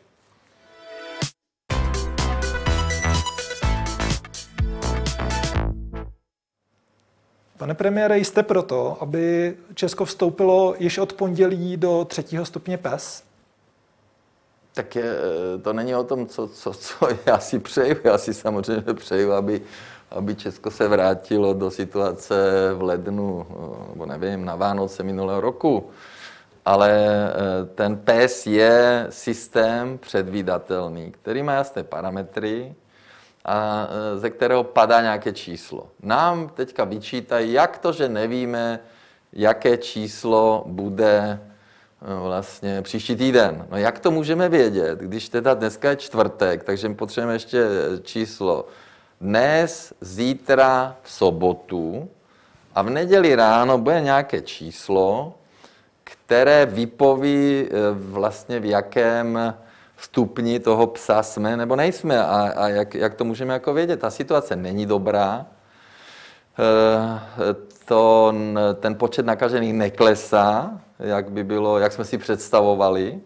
[7.56, 13.31] Pane premiére, jste proto, aby Česko vstoupilo již od pondělí do třetího stupně PES?
[14.74, 15.14] Tak je,
[15.62, 17.96] to není o tom, co, co, co já si přeju.
[18.04, 19.62] Já si samozřejmě přeju, aby,
[20.10, 22.34] aby Česko se vrátilo do situace
[22.74, 23.46] v lednu,
[23.88, 25.90] nebo nevím, na Vánoce minulého roku.
[26.64, 32.74] Ale eh, ten PES je systém předvídatelný, který má jasné parametry
[33.44, 35.86] a eh, ze kterého padá nějaké číslo.
[36.02, 38.80] Nám teďka vyčítají, jak to, že nevíme,
[39.32, 41.40] jaké číslo bude
[42.22, 43.66] vlastně příští týden.
[43.70, 47.66] No jak to můžeme vědět, když teda dneska je čtvrtek, takže potřebujeme ještě
[48.02, 48.66] číslo
[49.20, 52.08] dnes, zítra, v sobotu
[52.74, 55.34] a v neděli ráno bude nějaké číslo,
[56.04, 59.54] které vypoví eh, vlastně v jakém
[59.96, 64.00] stupni toho psa jsme nebo nejsme a, a jak, jak to můžeme jako vědět.
[64.00, 65.61] Ta situace není dobrá, eh,
[67.84, 68.34] to,
[68.80, 73.20] ten počet nakažených neklesá, jak by bylo, jak jsme si představovali.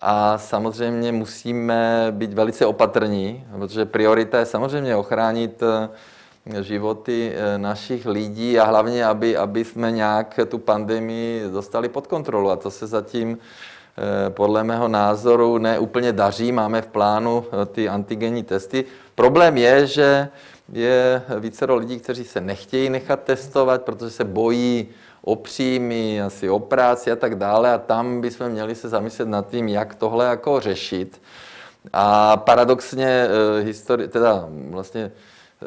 [0.00, 8.06] A samozřejmě musíme být velice opatrní, protože priorita je samozřejmě ochránit eh, životy eh, našich
[8.06, 12.50] lidí a hlavně, aby, aby jsme nějak tu pandemii dostali pod kontrolu.
[12.50, 16.52] A to se zatím eh, podle mého názoru neúplně daří.
[16.52, 18.84] Máme v plánu ty antigenní testy.
[19.14, 20.28] Problém je, že
[20.72, 24.88] je více lidí, kteří se nechtějí nechat testovat, protože se bojí
[25.22, 27.72] o příjmy, asi o práci a tak dále.
[27.72, 31.22] A tam bychom měli se zamyslet nad tím, jak tohle jako řešit.
[31.92, 35.12] A paradoxně, eh, historii, teda vlastně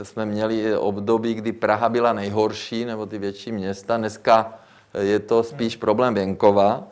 [0.04, 3.98] jsme měli období, kdy Praha byla nejhorší, nebo ty větší města.
[3.98, 4.60] Dneska
[5.00, 6.88] je to spíš problém venkova.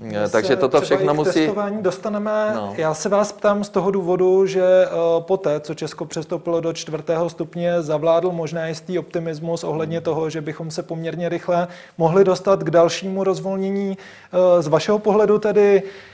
[0.00, 1.32] My Takže toto všechno musí...
[1.40, 2.52] testování dostaneme.
[2.54, 2.72] No.
[2.76, 4.88] Já se vás ptám z toho důvodu, že eh,
[5.20, 10.04] poté, co Česko přestoupilo do čtvrtého stupně, zavládl možná jistý optimismus ohledně hmm.
[10.04, 13.98] toho, že bychom se poměrně rychle mohli dostat k dalšímu rozvolnění.
[14.32, 16.09] Eh, z vašeho pohledu tedy Eh,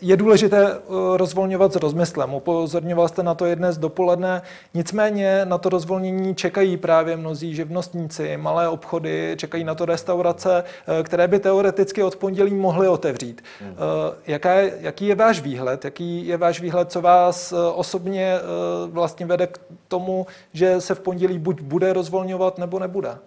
[0.00, 0.80] je důležité eh,
[1.16, 2.34] rozvolňovat s rozmyslem.
[2.34, 4.42] Upozorňoval jste na to i dnes dopoledne.
[4.74, 11.02] Nicméně na to rozvolnění čekají právě mnozí živnostníci, malé obchody, čekají na to restaurace, eh,
[11.02, 13.44] které by teoreticky od pondělí mohly otevřít.
[13.60, 13.74] Hmm.
[14.26, 15.84] Jaká je, jaký je váš výhled?
[15.84, 18.36] Jaký je váš výhled, co vás osobně
[18.86, 23.18] vlastně vede k tomu, že se v pondělí buď bude rozvolňovat, nebo nebude?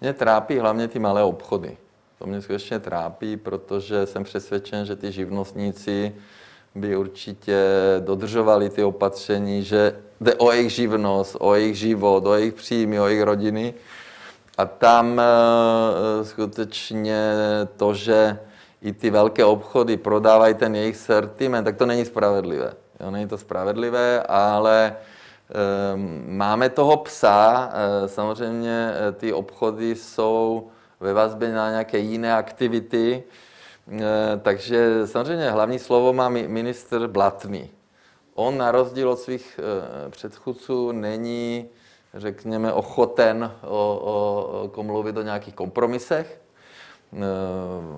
[0.00, 1.76] Mě trápí hlavně ty malé obchody.
[2.24, 6.14] To mě skutečně trápí, protože jsem přesvědčen, že ty živnostníci
[6.74, 7.60] by určitě
[8.00, 13.06] dodržovali ty opatření, že jde o jejich živnost, o jejich život, o jejich příjmy, o
[13.06, 13.74] jejich rodiny.
[14.58, 17.32] A tam eh, skutečně
[17.76, 18.38] to, že
[18.82, 22.72] i ty velké obchody prodávají ten jejich sortiment, tak to není spravedlivé.
[23.00, 24.96] Jo, není to spravedlivé, ale
[25.94, 27.70] um, máme toho psa.
[27.72, 30.70] Eh, samozřejmě ty obchody jsou
[31.04, 33.22] ve vazbě na nějaké jiné aktivity.
[33.92, 34.00] Eh,
[34.42, 37.70] takže samozřejmě hlavní slovo má ministr Blatný.
[38.34, 41.68] On na rozdíl od svých eh, předchůdců není,
[42.14, 46.40] řekněme, ochoten o, o, o mluvit o nějakých kompromisech.
[47.12, 47.18] Eh,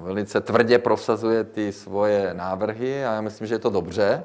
[0.02, 4.24] velice tvrdě prosazuje ty svoje návrhy a já myslím, že je to dobře.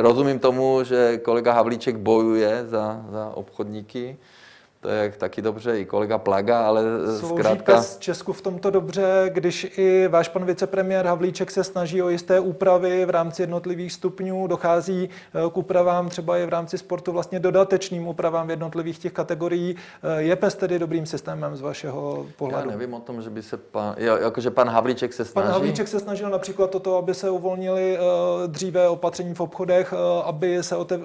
[0.00, 4.18] Rozumím tomu, že kolega Havlíček bojuje za, za obchodníky,
[4.82, 6.82] to je taky dobře, i kolega Plaga, ale
[7.18, 7.74] Slouží zkrátka...
[7.74, 12.40] pes Česku v tomto dobře, když i váš pan vicepremiér Havlíček se snaží o jisté
[12.40, 17.40] úpravy v rámci jednotlivých stupňů, dochází eh, k úpravám třeba i v rámci sportu vlastně
[17.40, 19.76] dodatečným úpravám v jednotlivých těch kategorií.
[20.02, 22.68] Eh, je pes tedy dobrým systémem z vašeho pohledu?
[22.70, 25.44] Já nevím o tom, že by se pan, jakože pan Havlíček se snaží.
[25.44, 30.62] Pan Havlíček se snažil například toto, aby se uvolnili uh, dříve opatření v obchodech, aby
[30.62, 31.00] se, otev,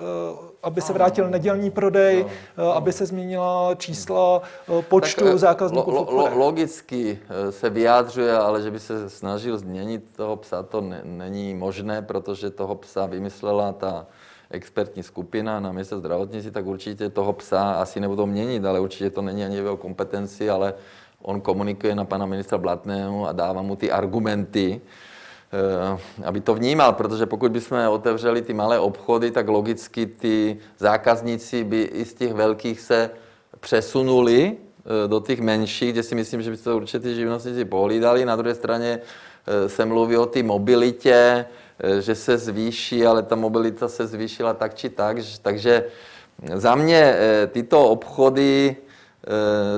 [0.63, 2.26] aby se vrátil nedělní prodej,
[2.58, 4.41] no, aby se změnila čísla
[4.89, 10.36] počtu tak, zákazníků lo, lo, Logicky se vyjádřuje, ale že by se snažil změnit toho
[10.36, 14.06] psa, to ne, není možné, protože toho psa vymyslela ta
[14.52, 19.22] expertní skupina na město zdravotnictví, tak určitě toho psa asi nebudou měnit, ale určitě to
[19.22, 20.74] není ani v jeho kompetenci, ale
[21.22, 25.16] on komunikuje na pana ministra Blatného a dává mu ty argumenty, eh,
[26.25, 31.81] aby to vnímal, protože pokud bychom otevřeli ty malé obchody, tak logicky ty zákazníci by
[31.81, 33.10] i z těch velkých se
[33.60, 38.25] přesunuli eh, do těch menších, kde si myslím, že by to určitě ty živnostníci pohlídali.
[38.25, 38.99] Na druhé straně
[39.47, 41.45] eh, se mluví o té mobilitě,
[41.99, 45.83] že se zvýší, ale ta mobilita se zvýšila tak či tak, takže
[46.53, 47.15] za mě
[47.51, 48.87] tyto obchody Eh,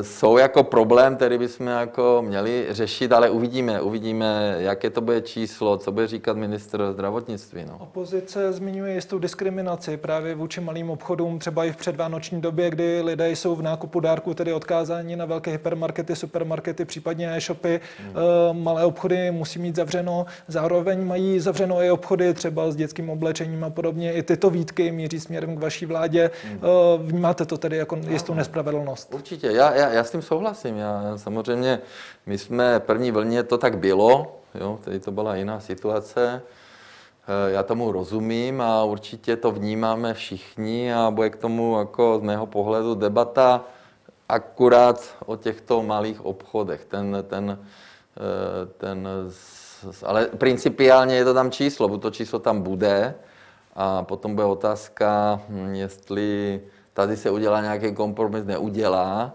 [0.02, 5.78] jsou jako problém, který bychom jako měli řešit, ale uvidíme, uvidíme, jaké to bude číslo,
[5.78, 7.66] co bude říkat ministr zdravotnictví.
[7.68, 7.78] No.
[7.80, 13.32] Opozice zmiňuje jistou diskriminaci právě vůči malým obchodům, třeba i v předvánoční době, kdy lidé
[13.32, 17.80] jsou v nákupu dárku tedy odkázáni na velké hypermarkety, supermarkety, případně e-shopy.
[18.00, 18.64] Hmm.
[18.64, 23.70] Malé obchody musí mít zavřeno, zároveň mají zavřeno i obchody třeba s dětským oblečením a
[23.70, 24.14] podobně.
[24.14, 26.32] I tyto výtky míří směrem k vaší vládě.
[26.44, 26.60] Hmm.
[26.98, 29.14] Vnímáte to tedy jako jistou nespravedlnost?
[29.14, 29.58] Určitě určitě.
[29.58, 30.78] Já, já, já s tím souhlasím.
[30.78, 31.80] Já, samozřejmě,
[32.26, 36.42] my jsme první vlně, to tak bylo, jo, tedy to byla jiná situace.
[37.28, 42.24] Eh, já tomu rozumím a určitě to vnímáme všichni a bude k tomu jako z
[42.24, 43.64] mého pohledu debata
[44.30, 46.86] akurát o těchto malých obchodech.
[46.86, 47.60] Ten, ten,
[48.18, 49.08] eh, ten,
[50.06, 53.16] ale principiálně je to tam číslo, buď to číslo tam bude
[53.74, 56.62] a potom bude otázka, hm, jestli
[57.00, 59.34] tady se udělá nějaký kompromis, neudělá,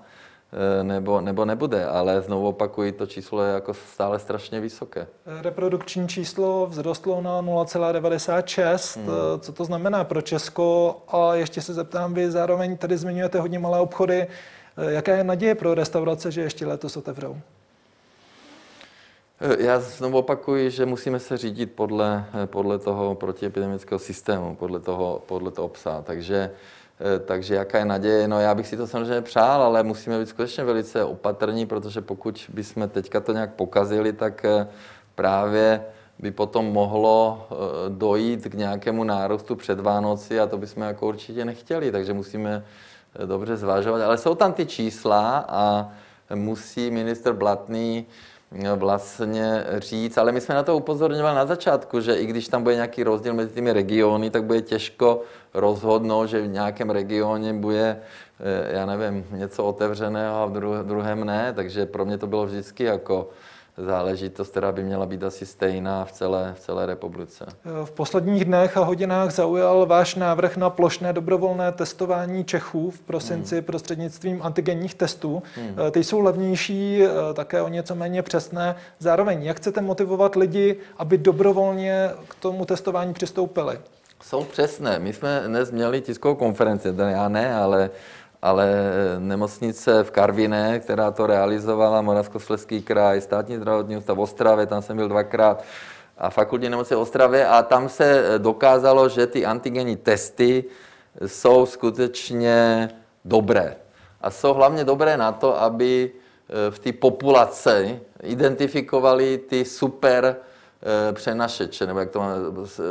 [0.52, 5.06] eh, nebo, nebo nebude, ale znovu opakuji, to číslo je jako stále strašně vysoké.
[5.42, 8.96] Reprodukční číslo vzrostlo na 0,96.
[8.96, 9.08] Hmm.
[9.08, 10.96] Eh, co to znamená pro Česko?
[11.08, 14.26] A ještě se zeptám, vy zároveň tady zmiňujete hodně malé obchody.
[14.76, 17.36] Eh, jaká je naděje pro restaurace, že ještě letos otevřou?
[19.58, 25.50] Já znovu opakuji, že musíme se řídit podle, podle toho protiepidemického systému, podle toho, podle
[25.50, 26.02] toho psa.
[26.02, 26.83] Takže Eh,
[27.24, 28.28] takže jaká je naděje?
[28.28, 32.50] No já bych si to samozřejmě přál, ale musíme být skutečně velice opatrní, protože pokud
[32.54, 34.68] bychom teďka to nějak pokazili, tak eh,
[35.14, 35.84] právě
[36.18, 37.54] by potom mohlo eh,
[37.88, 42.64] dojít k nějakému nárůstu před Vánoci a to bychom jako určitě nechtěli, takže musíme
[43.26, 44.02] dobře zvažovat.
[44.02, 45.92] Ale jsou tam ty čísla a
[46.34, 48.06] musí minister Blatný
[48.76, 52.74] vlastně říct, ale my jsme na to upozorňovali na začátku, že i když tam bude
[52.74, 55.22] nějaký rozdíl mezi těmi regiony, tak bude těžko
[55.54, 58.00] rozhodnout, že v nějakém regioně bude,
[58.40, 62.84] eh, já nevím, něco otevřeného a v druhém ne, takže pro mě to bylo vždycky
[62.84, 63.28] jako
[63.76, 67.46] záležitost, která by měla být asi stejná v celé, v celé republice.
[67.84, 73.54] V posledních dnech a hodinách zaujal váš návrh na plošné dobrovolné testování Čechů v prosinci
[73.54, 73.64] hmm.
[73.64, 75.42] prostřednictvím antigenních testů.
[75.56, 75.76] Hmm.
[75.88, 78.76] Eh, ty jsou levnější, eh, také o něco méně přesné.
[78.98, 83.78] Zároveň, jak chcete motivovat lidi, aby dobrovolně k tomu testování přistoupili?
[84.22, 84.98] Jsou přesné.
[84.98, 87.90] My jsme dnes měli tiskovou konferenci, já ne, ale
[88.44, 88.68] ale
[89.18, 94.96] nemocnice v Karviné, která to realizovala, Moravskoslezský kraj, státní zdravotní ústav v Ostravě, tam jsem
[94.96, 95.64] byl dvakrát,
[96.18, 100.64] a fakultní nemocnice v Ostravě a tam se dokázalo, že ty antigenní testy
[101.26, 102.88] jsou skutečně
[103.24, 103.76] dobré.
[104.20, 111.12] A jsou hlavně dobré na to, aby e, v té populaci identifikovali ty super e,
[111.12, 112.36] přenašeče, nebo jak to máme,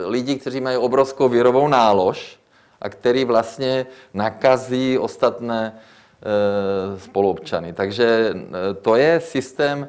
[0.06, 2.43] lidi, kteří mají obrovskou virovou nálož,
[2.84, 7.74] a který vlastně nakazí ostatné eh, spoluobčany.
[7.74, 9.88] Takže eh, to je systém,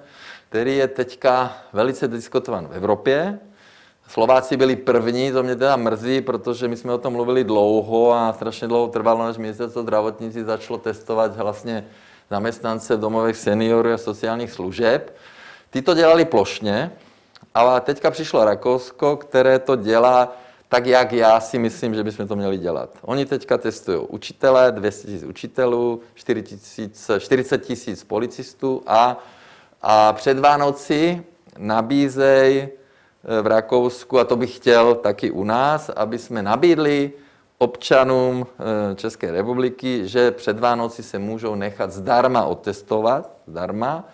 [0.49, 3.39] který je teďka velice diskutován v Evropě.
[4.09, 8.33] Slováci byli první, to mě teda mrzí, protože my jsme o tom mluvili dlouho a
[8.33, 11.85] strašně dlouho trvalo, než ministerstvo zdravotnictví začalo testovat vlastně
[12.31, 15.17] zaměstnance v domovech seniorů a sociálních služeb.
[15.71, 16.93] Ty to dělali plošně,
[17.55, 20.37] ale teďka přišlo Rakousko, které to dělá
[20.69, 22.91] tak jak já si myslím, že bychom to měli dělat.
[23.03, 26.01] Oni teďka testují učitele, 200 tisíc učitelů,
[27.19, 29.19] 40 tisíc policistů a,
[29.83, 31.23] a před Vánoci
[31.59, 37.13] nabízej eh, v Rakousku, a to bych chtěl taky u nás, aby jsme nabídli
[37.59, 38.47] občanům
[38.95, 44.05] České republiky, že před Vánoci se můžou nechat zdarma otestovat, zdarma,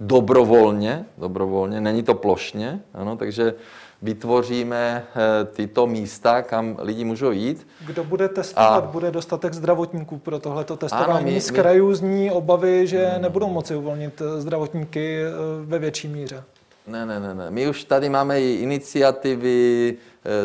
[0.00, 3.54] dobrovolně, dobrovolně, není to plošně, ano, takže
[4.02, 7.66] vytvoříme eh, tyto místa, kam lidi můžou jít.
[7.86, 8.84] Kdo bude testovat?
[8.84, 8.86] A...
[8.86, 11.24] Bude dostatek zdravotníků pro tohleto testování?
[11.24, 13.22] Ano, my, z krajů zní obavy, že hmm.
[13.22, 15.30] nebudou moci uvolnit eh, zdravotníky eh,
[15.64, 16.44] ve větší míře.
[16.86, 17.50] Ne, ne, ne, ne.
[17.50, 19.94] My už tady máme i iniciativy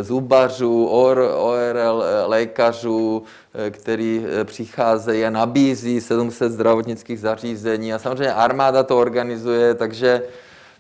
[0.02, 3.24] zubařů, ORL lékařů,
[3.70, 10.24] který přicházejí a nabízí 700 zdravotnických zařízení a samozřejmě armáda to organizuje, takže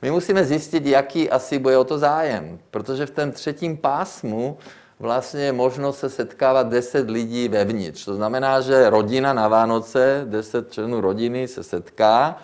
[0.03, 4.57] my musíme zjistit, jaký asi bude o to zájem, protože v tom třetím pásmu
[4.99, 8.05] vlastně je možnost se setkávat 10 lidí vevnitř.
[8.05, 12.37] To znamená, že rodina na Vánoce, 10 členů rodiny se setká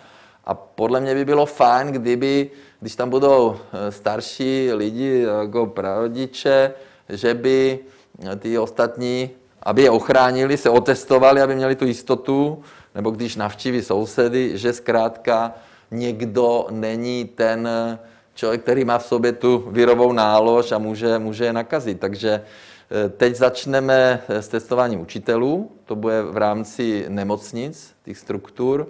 [0.44, 2.50] a podle mě by bylo fajn, kdyby,
[2.80, 6.72] když tam budou eh, starší lidi jako prarodiče,
[7.08, 7.78] že by
[8.38, 9.30] ty ostatní,
[9.62, 12.62] aby je ochránili, se otestovali, aby měli tu jistotu,
[12.94, 15.54] nebo když navštíví sousedy, že zkrátka
[15.90, 17.68] někdo není ten
[18.34, 22.00] člověk, který má v sobě tu virovou nálož a může, může je nakazit.
[22.00, 28.88] Takže eh, teď začneme s testováním učitelů, to bude v rámci nemocnic, těch struktur.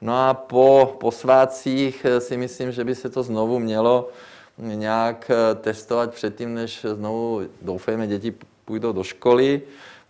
[0.00, 4.08] No a po, po svácích eh, si myslím, že by se to znovu mělo
[4.58, 8.34] nějak eh, testovat předtím, než znovu, doufejme, děti
[8.64, 9.62] půjdou do školy.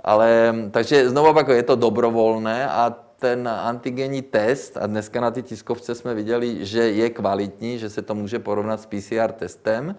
[0.04, 5.42] Ale, takže znovu jako je to dobrovolné a ten antigenní test, a dneska na ty
[5.42, 9.96] tiskovce jsme viděli, že je kvalitní, že se to může porovnat s PCR testem,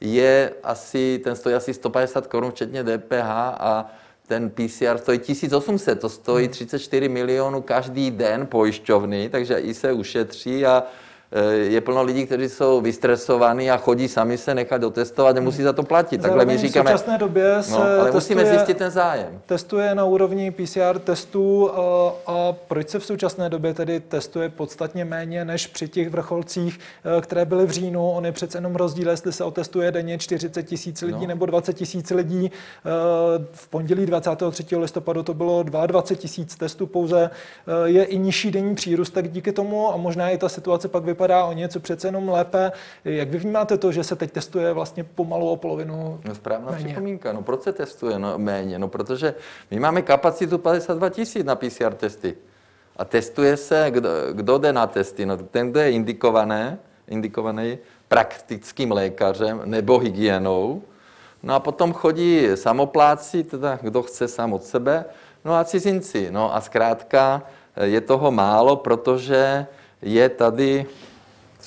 [0.00, 3.92] je asi, ten stojí asi 150 korun, včetně DPH a
[4.26, 7.14] ten PCR stojí 1800, to stojí 34 hmm.
[7.14, 10.84] milionů každý den pojišťovny, takže i se ušetří a
[11.52, 15.82] je plno lidí, kteří jsou vystresovaní a chodí sami se nechat dotestovat, nemusí za to
[15.82, 16.22] platit.
[16.22, 16.90] Takhle my říkáme.
[16.90, 19.40] V současné době se no, ale testuje, musíme zjistit ten zájem.
[19.46, 25.04] Testuje na úrovni PCR testů a, a proč se v současné době tedy testuje podstatně
[25.04, 26.78] méně než při těch vrcholcích,
[27.18, 28.10] eh, které byly v říjnu.
[28.10, 31.26] On je přece jenom rozdíl, jestli se otestuje denně 40 tisíc lidí no.
[31.26, 32.50] nebo 20 tisíc lidí.
[32.50, 32.90] Eh,
[33.52, 34.76] v pondělí 23.
[34.76, 37.30] listopadu to bylo 22 tisíc testů pouze.
[37.84, 41.44] Je i nižší denní přírůstek díky tomu a možná i ta situace pak vypadá vypadá
[41.44, 42.72] o něco přece jenom lépe.
[43.04, 46.84] Jak vy vnímáte to, že se teď testuje vlastně pomalu o polovinu No správná méně.
[46.84, 47.32] připomínka.
[47.32, 48.78] No proč se testuje no, méně?
[48.78, 49.34] No protože
[49.70, 52.36] my máme kapacitu 52 tisíc na PCR testy.
[52.96, 55.26] A testuje se, kdo, kdo jde na testy?
[55.26, 56.76] No ten, kdo je indikovaný,
[57.08, 60.82] indikovaný praktickým lékařem nebo hygienou.
[61.42, 65.04] No a potom chodí samopláci, teda kdo chce sám od sebe,
[65.44, 66.28] no a cizinci.
[66.30, 67.42] No a zkrátka
[67.82, 69.66] je toho málo, protože
[70.02, 70.86] je tady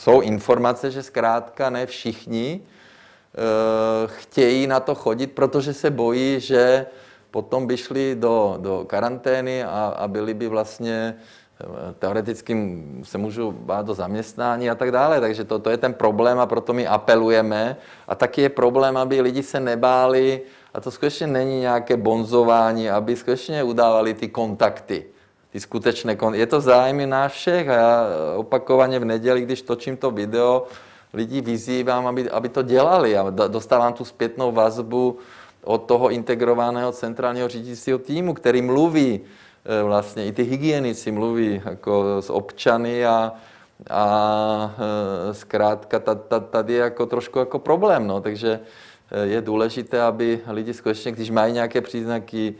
[0.01, 6.85] jsou informace, že zkrátka ne všichni uh, chtějí na to chodit, protože se bojí, že
[7.31, 11.15] potom by šli do, do karantény a, a byli by vlastně
[11.61, 11.65] eh,
[11.99, 15.21] teoreticky se můžou bát do zaměstnání a tak dále.
[15.21, 17.77] Takže to, to je ten problém a proto my apelujeme.
[18.07, 20.41] A taky je problém, aby lidi se nebáli,
[20.73, 25.05] a to skutečně není nějaké bonzování, aby skutečně udávali ty kontakty
[25.51, 26.35] ty skutečné kon...
[26.35, 30.67] Je to zájmy nás všech a já opakovaně v neděli, když točím to video,
[31.13, 35.17] lidi vyzývám, aby, aby to dělali a dostávám tu zpětnou vazbu
[35.63, 42.21] od toho integrovaného centrálního řídícího týmu, který mluví e, vlastně, i ty hygienici mluví jako
[42.21, 43.33] s občany a,
[43.89, 44.75] a
[45.29, 45.99] e, zkrátka
[46.49, 48.59] tady je jako trošku jako problém, no, takže
[49.11, 52.55] e, je důležité, aby lidi skutečně, když mají nějaké příznaky,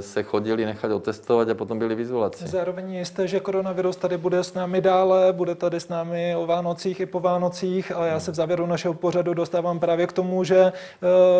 [0.00, 2.46] se chodili nechat otestovat a potom byli v izolaci.
[2.46, 7.00] Zároveň jisté, že koronavirus tady bude s námi dále, bude tady s námi o Vánocích
[7.00, 10.58] i po Vánocích a já se v závěru našeho pořadu dostávám právě k tomu, že
[10.58, 10.72] eh,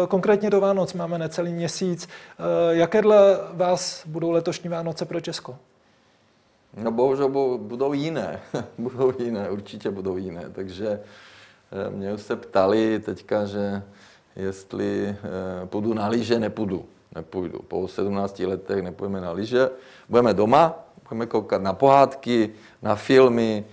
[0.09, 2.09] konkrétně do Vánoc máme necelý měsíc.
[2.09, 2.43] Eh,
[2.76, 5.57] jaké dle vás budou letošní Vánoce pro Česko?
[6.82, 7.28] No bohužel
[7.59, 8.41] budou jiné,
[8.78, 11.01] budou jiné, určitě budou jiné, takže
[11.91, 13.82] mě se ptali teďka, že
[14.36, 15.16] jestli
[15.64, 16.84] půjdu na lyže, nepůjdu
[17.15, 17.59] nepůjdu.
[17.69, 19.71] Po 17 letech nepůjdeme na lyže,
[20.09, 20.75] budeme doma,
[21.09, 22.51] budeme koukat na pohádky,
[22.83, 23.65] na filmy,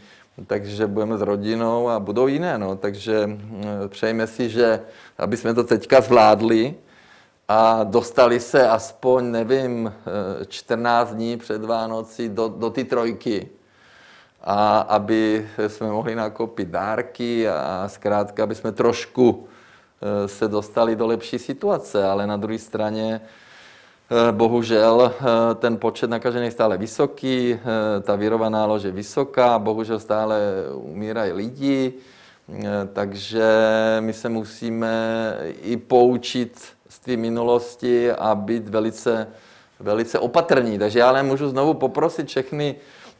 [0.47, 2.57] takže budeme s rodinou a budou jiné.
[2.57, 2.75] No.
[2.75, 4.81] Takže eh, přejme si, že
[5.17, 6.75] aby jsme to teďka zvládli
[7.47, 9.93] a dostali se aspoň, nevím,
[10.47, 13.49] 14 eh, dní před Vánoci do, do ty trojky.
[14.41, 19.47] A aby jsme mohli nakoupit dárky a zkrátka, aby jsme trošku
[20.25, 26.53] se dostali do lepší situace, ale na druhé straně eh, bohužel eh, ten počet nakažených
[26.53, 27.59] stále vysoký,
[28.01, 30.39] ta virová nálož je vysoká, bohužel stále
[30.73, 31.93] umírají lidi,
[32.93, 33.47] takže
[33.99, 39.27] my se musíme i poučit z té minulosti a být velice,
[39.79, 40.79] velice opatrní.
[40.79, 42.75] Takže já můžu znovu poprosit všechny,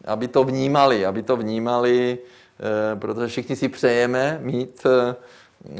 [0.06, 5.16] aby to vnímali, aby to vnímali, eh, protože všichni si přejeme mít eh,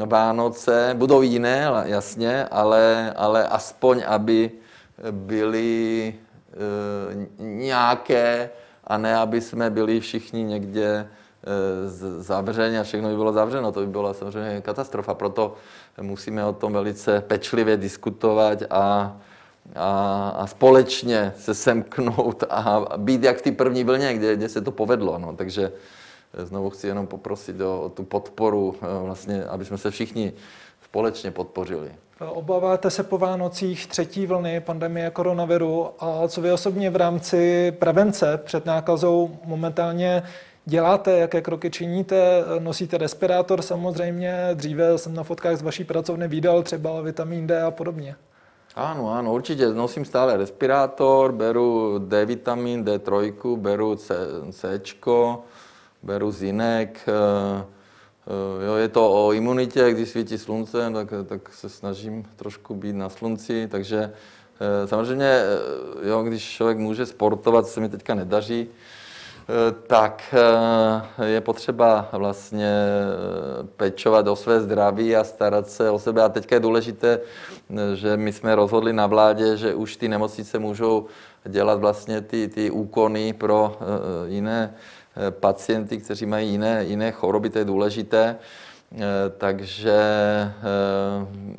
[0.06, 4.52] Vánoce, budou jiné, jasně, ale, ale aspoň, aby
[5.12, 6.14] byly
[7.38, 8.50] nějaké
[8.84, 11.08] a ne, aby jsme byli všichni někde
[12.20, 13.72] zavřeni a všechno by bylo zavřeno.
[13.72, 15.14] To by byla samozřejmě katastrofa.
[15.14, 15.54] Proto
[16.02, 19.18] musíme o tom velice pečlivě diskutovat a,
[19.76, 24.62] a, a společně se semknout a být jak v té první vlně, kde, kde se
[24.62, 25.18] to povedlo.
[25.18, 25.36] No.
[25.36, 25.72] Takže
[26.34, 30.34] znovu chci jenom poprosit o, o tu podporu, vlastně, aby jsme se všichni
[30.84, 31.92] společně podpořili.
[32.20, 35.90] Obáváte se po Vánocích třetí vlny pandemie koronaviru?
[36.00, 40.24] A co vy osobně v rámci prevence před nákazou momentálně
[40.66, 46.64] děláte, jaké kroky činíte, nosíte respirátor samozřejmě, dříve jsem na fotkách z vaší pracovny vydal
[46.64, 48.16] třeba vitamin D a podobně.
[48.76, 49.68] Ano, ano, určitě.
[49.68, 54.16] Nosím stále respirátor, beru D vitamin, D3, beru C,
[54.52, 54.82] C
[56.04, 57.66] beru zinek, eh,
[58.28, 62.96] eh, jo, je to o imunitě, když svítí slunce, tak, tak se snažím trošku být
[62.96, 64.14] na slunci, takže
[64.62, 65.42] eh, samozřejmě,
[66.04, 68.68] jo, když člověk může sportovat, se mi teďka nedaří,
[69.88, 70.36] tak
[71.26, 72.72] je potřeba vlastně
[73.78, 76.24] pečovat o své zdraví a starat se o sebe.
[76.24, 77.20] A teďka je důležité,
[77.94, 81.06] že my jsme rozhodli na vládě, že už ty nemocnice můžou
[81.46, 83.80] dělat vlastně ty, ty úkony pro
[84.26, 84.74] jiné
[85.30, 88.38] pacienty, kteří mají jiné, jiné choroby, to je důležité.
[89.38, 90.00] Takže,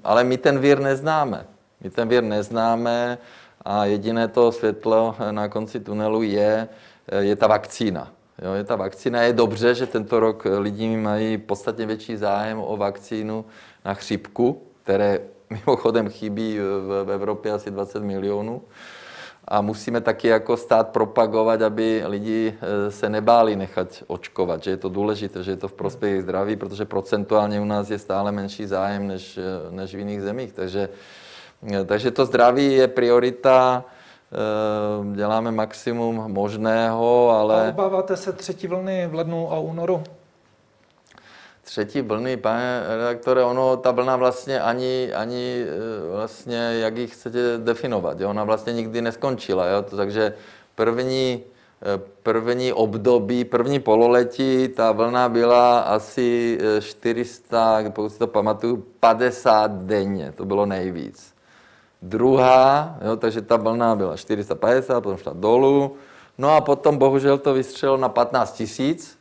[0.04, 1.46] ale my ten vír neznáme.
[1.80, 3.18] My ten vír neznáme
[3.64, 6.68] a jediné to světlo na konci tunelu je,
[7.18, 8.12] je ta vakcína.
[8.42, 9.22] Jo, je ta vakcína.
[9.22, 13.44] Je dobře, že tento rok lidi mají podstatně větší zájem o vakcínu
[13.84, 15.20] na chřipku, které
[15.50, 16.58] mimochodem chybí
[17.04, 18.62] v, Evropě asi 20 milionů.
[19.50, 24.76] A musíme taky jako stát propagovat, aby lidi eh, se nebáli nechat očkovat, že je
[24.76, 28.66] to důležité, že je to v prospěch zdraví, protože procentuálně u nás je stále menší
[28.66, 30.52] zájem než, eh, než v jiných zemích.
[30.52, 30.88] Takže,
[31.72, 33.84] eh, takže to zdraví je priorita.
[35.14, 37.66] Děláme maximum možného, ale...
[37.66, 40.02] A obáváte se třetí vlny v lednu a únoru?
[41.68, 47.58] Třetí vlny, pane redaktore, ono, ta vlna vlastně ani, ani eh, vlastně, jak ji chcete
[47.58, 48.30] definovat, jo?
[48.30, 49.82] ona vlastně nikdy neskončila, jo?
[49.82, 50.34] takže
[50.74, 51.42] první,
[51.82, 59.70] eh, první období, první pololetí, ta vlna byla asi 400, pokud si to pamatuju, 50
[59.70, 61.34] denně, to bylo nejvíc.
[62.02, 65.96] Druhá, jo, takže ta vlna byla 450, potom šla dolů.
[66.38, 69.17] No a potom bohužel to vystřelilo na 15 tisíc.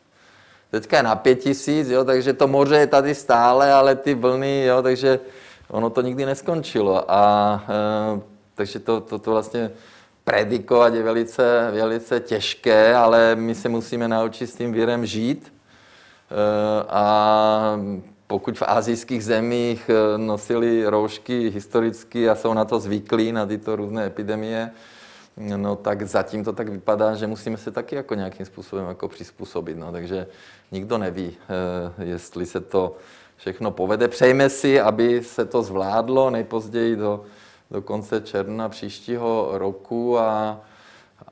[0.71, 4.65] Teďka je na 5 tisíc, jo, takže to moře je tady stále, ale ty vlny,
[4.65, 5.19] jo, takže
[5.67, 7.11] ono to nikdy neskončilo.
[7.11, 7.63] A
[8.17, 8.21] e,
[8.55, 9.71] takže to, to, to vlastně
[10.23, 15.53] predikovat je velice, velice těžké, ale my se musíme naučit s tím vírem žít.
[16.31, 17.79] E, a
[18.27, 23.75] pokud v azijských zemích eh, nosili roušky historicky a jsou na to zvyklí, na tyto
[23.75, 24.71] různé epidemie,
[25.37, 29.77] no tak zatím to tak vypadá, že musíme se taky jako nějakým způsobem jako přizpůsobit.
[29.77, 30.27] No, takže
[30.71, 31.37] nikdo neví,
[31.99, 32.95] eh, jestli se to
[33.35, 34.07] všechno povede.
[34.07, 37.23] Přejme si, aby se to zvládlo nejpozději do,
[37.71, 40.61] do konce června příštího roku a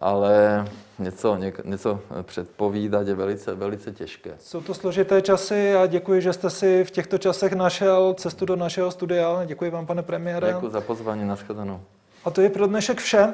[0.01, 0.65] ale
[0.99, 4.35] něco, něco předpovídat je velice, velice těžké.
[4.39, 8.55] Jsou to složité časy a děkuji, že jste si v těchto časech našel cestu do
[8.55, 9.45] našeho studia.
[9.45, 10.53] Děkuji vám, pane premiére.
[10.53, 11.81] Děkuji za pozvání, nashledanou.
[12.26, 13.34] A to je pro dnešek vše.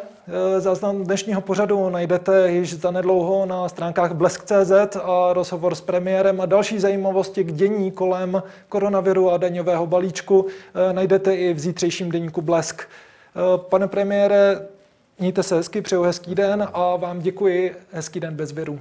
[0.56, 6.46] E, záznam dnešního pořadu najdete již zanedlouho na stránkách blesk.cz a rozhovor s premiérem a
[6.46, 10.46] další zajímavosti k dění kolem koronaviru a daňového balíčku
[10.90, 12.82] e, najdete i v zítřejším deníku Blesk.
[12.82, 12.88] E,
[13.58, 14.68] pane premiére,
[15.20, 17.76] Mějte se hezky, přeju hezký den a vám děkuji.
[17.92, 18.80] Hezký den bez věru.